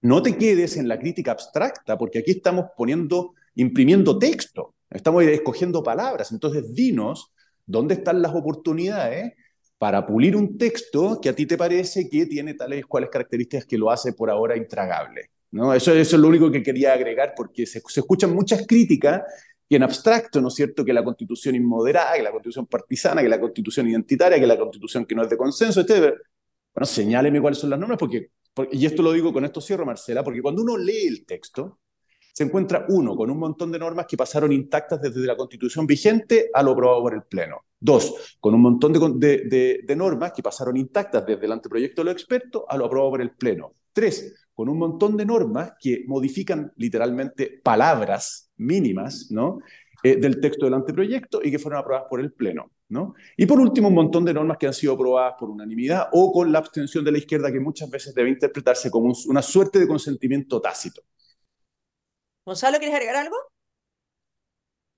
no 0.06 0.22
te 0.22 0.38
quedes 0.38 0.78
en 0.78 0.88
la 0.88 1.00
crítica 1.00 1.32
abstracta, 1.32 1.98
porque 1.98 2.20
aquí 2.20 2.30
estamos 2.30 2.68
poniendo, 2.78 3.34
imprimiendo 3.56 4.20
texto, 4.20 4.76
estamos 4.88 5.24
escogiendo 5.24 5.82
palabras. 5.82 6.32
Entonces, 6.32 6.76
dinos 6.76 7.34
dónde 7.66 7.96
están 7.96 8.22
las 8.22 8.36
oportunidades 8.36 9.34
para 9.80 10.06
pulir 10.06 10.36
un 10.36 10.60
texto 10.60 11.20
que 11.20 11.30
a 11.30 11.36
ti 11.36 11.48
te 11.48 11.58
parece 11.58 12.08
que 12.08 12.28
tiene 12.28 12.54
tales 12.54 12.86
cuales 12.86 13.10
características 13.10 13.66
que 13.66 13.80
lo 13.80 13.90
hace 13.90 14.14
por 14.14 14.30
ahora 14.30 14.56
intragable. 14.56 15.32
¿no? 15.50 15.74
Eso, 15.74 15.92
es 15.92 16.14
lo 16.14 16.28
único 16.28 16.52
que 16.52 16.62
quería 16.62 16.94
agregar, 16.94 17.34
porque 17.36 17.66
se, 17.66 17.80
escuchan 17.80 18.32
muchas 18.32 18.68
críticas 18.68 19.24
en 19.68 19.82
abstracto, 19.82 20.40
¿no 20.40 20.50
es 20.50 20.54
cierto?, 20.54 20.86
que 20.86 20.94
la 20.94 21.04
constitución 21.04 21.56
inmoderada, 21.56 22.14
que 22.16 22.22
la 22.22 22.30
constitución 22.30 22.68
partisana, 22.68 23.24
que 23.24 23.30
la 23.30 23.40
constitución 23.40 23.90
identitaria, 23.90 24.40
que 24.40 24.46
la 24.46 24.58
constitución 24.58 25.04
que 25.04 25.16
no 25.16 25.24
es 25.24 25.30
de 25.32 25.38
consenso, 25.38 25.82
etc. 25.82 26.14
Bueno, 26.76 26.86
señáleme 26.86 27.42
cuáles 27.42 27.58
son 27.58 27.72
las 27.72 27.80
normas, 27.80 27.98
porque, 27.98 28.30
y 28.72 28.86
esto 28.86 29.02
lo 29.02 29.12
digo 29.12 29.34
con 29.34 29.46
esto 29.46 29.62
cierro, 29.62 29.86
Marcela, 29.86 30.24
porque 30.24 30.42
cuando 30.42 30.62
uno 30.62 30.78
lee 30.78 31.08
el 31.08 31.26
texto, 31.26 31.80
se 32.34 32.44
encuentra 32.44 32.86
uno 32.90 33.16
con 33.16 33.30
un 33.30 33.40
montón 33.40 33.72
de 33.72 33.80
normas 33.80 34.06
que 34.08 34.18
pasaron 34.18 34.52
intactas 34.52 35.02
desde 35.02 35.26
la 35.26 35.38
constitución 35.38 35.88
vigente 35.88 36.50
a 36.54 36.62
lo 36.64 36.72
aprobado 36.72 37.02
por 37.02 37.14
el 37.14 37.24
Pleno. 37.24 37.66
Dos, 37.80 38.38
con 38.40 38.54
un 38.54 38.62
montón 38.62 38.92
de, 38.92 39.44
de, 39.46 39.82
de 39.84 39.96
normas 39.96 40.34
que 40.34 40.44
pasaron 40.44 40.76
intactas 40.76 41.26
desde 41.26 41.46
el 41.46 41.52
anteproyecto 41.54 42.02
de 42.02 42.06
los 42.06 42.14
expertos 42.14 42.64
a 42.68 42.76
lo 42.78 42.86
aprobado 42.86 43.12
por 43.12 43.22
el 43.22 43.32
Pleno. 43.32 43.74
Tres, 43.94 44.48
con 44.54 44.68
un 44.68 44.78
montón 44.78 45.16
de 45.16 45.26
normas 45.26 45.74
que 45.80 46.04
modifican 46.08 46.72
literalmente 46.76 47.62
palabras 47.64 48.52
mínimas 48.58 49.28
¿no? 49.32 49.60
Eh, 50.04 50.18
del 50.18 50.40
texto 50.40 50.66
del 50.66 50.74
anteproyecto 50.74 51.42
y 51.44 51.52
que 51.52 51.60
fueron 51.60 51.80
aprobadas 51.80 52.08
por 52.10 52.20
el 52.20 52.32
Pleno. 52.32 52.72
¿No? 52.90 53.16
Y 53.38 53.46
por 53.46 53.60
último, 53.60 53.88
un 53.88 53.96
montón 53.96 54.26
de 54.26 54.34
normas 54.34 54.58
que 54.58 54.68
han 54.68 54.74
sido 54.74 54.94
aprobadas 54.94 55.36
por 55.40 55.50
unanimidad 55.50 56.10
o 56.12 56.32
con 56.32 56.52
la 56.52 56.60
abstención 56.60 57.04
de 57.04 57.12
la 57.12 57.18
izquierda, 57.18 57.52
que 57.52 57.60
muchas 57.60 57.90
veces 57.90 58.14
debe 58.14 58.30
interpretarse 58.30 58.92
como 58.92 59.14
una 59.28 59.42
suerte 59.42 59.80
de 59.80 59.88
consentimiento 59.88 60.62
tácito. 60.62 61.02
Gonzalo, 62.46 62.78
¿quieres 62.78 62.96
agregar 62.96 63.16
algo? 63.16 63.38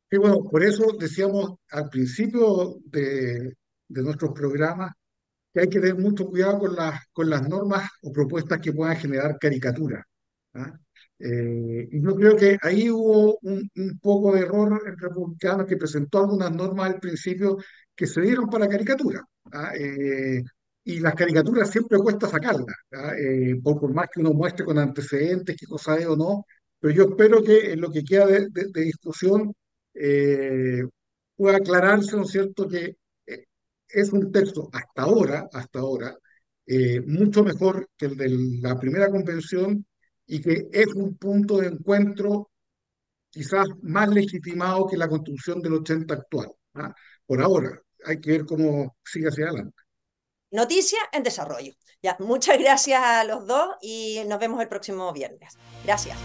Sí, 0.10 0.18
bueno, 0.18 0.44
por 0.50 0.64
eso 0.64 0.96
decíamos 0.98 1.56
al 1.72 1.90
principio 1.90 2.78
de, 2.86 3.56
de 3.88 4.04
nuestros 4.04 4.32
programas 4.32 4.94
que 5.54 5.62
hay 5.62 5.70
que 5.70 5.80
tener 5.80 5.96
mucho 5.96 6.28
cuidado 6.28 6.60
con 6.60 6.76
las, 6.76 7.08
con 7.12 7.30
las 7.30 7.48
normas 7.48 7.90
o 8.04 8.12
propuestas 8.12 8.60
que 8.62 8.74
puedan 8.74 8.98
generar 8.98 9.38
caricaturas. 9.40 10.06
¿ah? 10.54 10.78
Eh, 11.20 11.88
y 11.92 12.02
yo 12.02 12.16
creo 12.16 12.36
que 12.36 12.58
ahí 12.62 12.90
hubo 12.90 13.38
un, 13.42 13.70
un, 13.76 14.00
poco 14.00 14.34
de 14.34 14.42
error 14.42 14.82
en 14.86 14.98
republicanos 14.98 15.66
que 15.66 15.78
presentó 15.78 16.20
algunas 16.20 16.52
normas 16.52 16.94
al 16.94 17.00
principio 17.00 17.58
que 17.96 18.08
se 18.08 18.22
dieron 18.22 18.50
para 18.50 18.68
caricatura. 18.68 19.24
¿ah? 19.52 19.72
Eh, 19.76 20.42
y 20.84 21.00
las 21.00 21.16
caricaturas 21.16 21.70
siempre 21.70 21.98
cuesta 22.00 22.28
sacarlas, 22.28 22.76
¿ah? 22.94 23.14
eh, 23.18 23.56
por, 23.64 23.80
por, 23.80 23.94
más 23.94 24.08
que 24.14 24.22
uno 24.22 24.34
muestre 24.34 24.66
con 24.66 24.78
antecedentes 24.78 25.58
qué 25.60 25.66
cosa 25.66 25.98
es 25.98 26.06
o 26.08 26.16
no. 26.16 26.46
Pero 26.80 26.94
yo 26.94 27.04
espero 27.10 27.44
que 27.44 27.74
en 27.74 27.82
lo 27.82 27.92
que 27.92 28.04
queda 28.04 28.28
de, 28.28 28.48
de, 28.52 28.82
discusión 28.82 29.54
eh, 29.96 30.84
pueda 31.36 31.58
aclararse, 31.58 32.16
¿no 32.16 32.24
es 32.24 32.30
cierto?, 32.30 32.68
que 32.68 32.96
es 33.90 34.12
un 34.14 34.32
texto 34.32 34.70
hasta 34.74 35.04
ahora, 35.04 35.48
hasta 35.54 35.80
ahora, 35.80 36.16
eh, 36.66 37.02
mucho 37.02 37.44
mejor 37.44 37.90
que 37.98 38.08
el 38.08 38.18
de 38.18 38.30
la 38.62 38.78
primera 38.80 39.10
convención 39.10 39.86
y 40.28 40.42
que 40.42 40.68
es 40.72 40.88
un 40.94 41.18
punto 41.18 41.58
de 41.58 41.68
encuentro 41.68 42.52
quizás 43.30 43.66
más 43.82 44.10
legitimado 44.10 44.88
que 44.88 44.98
la 44.98 45.08
constitución 45.08 45.62
del 45.62 45.74
80 45.76 46.14
actual. 46.14 46.52
¿ah? 46.76 46.94
Por 47.26 47.42
ahora, 47.42 47.82
hay 48.06 48.20
que 48.20 48.32
ver 48.32 48.46
cómo 48.46 48.98
sigue 49.04 49.28
hacia 49.28 49.48
adelante. 49.48 49.84
Noticia 50.52 51.00
en 51.12 51.24
desarrollo. 51.24 51.74
Ya, 52.02 52.16
muchas 52.20 52.58
gracias 52.60 53.02
a 53.04 53.24
los 53.24 53.48
dos 53.48 53.76
y 53.82 54.22
nos 54.28 54.40
vemos 54.40 54.62
el 54.62 54.70
próximo 54.70 55.12
viernes. 55.12 55.58
Gracias. 55.84 56.18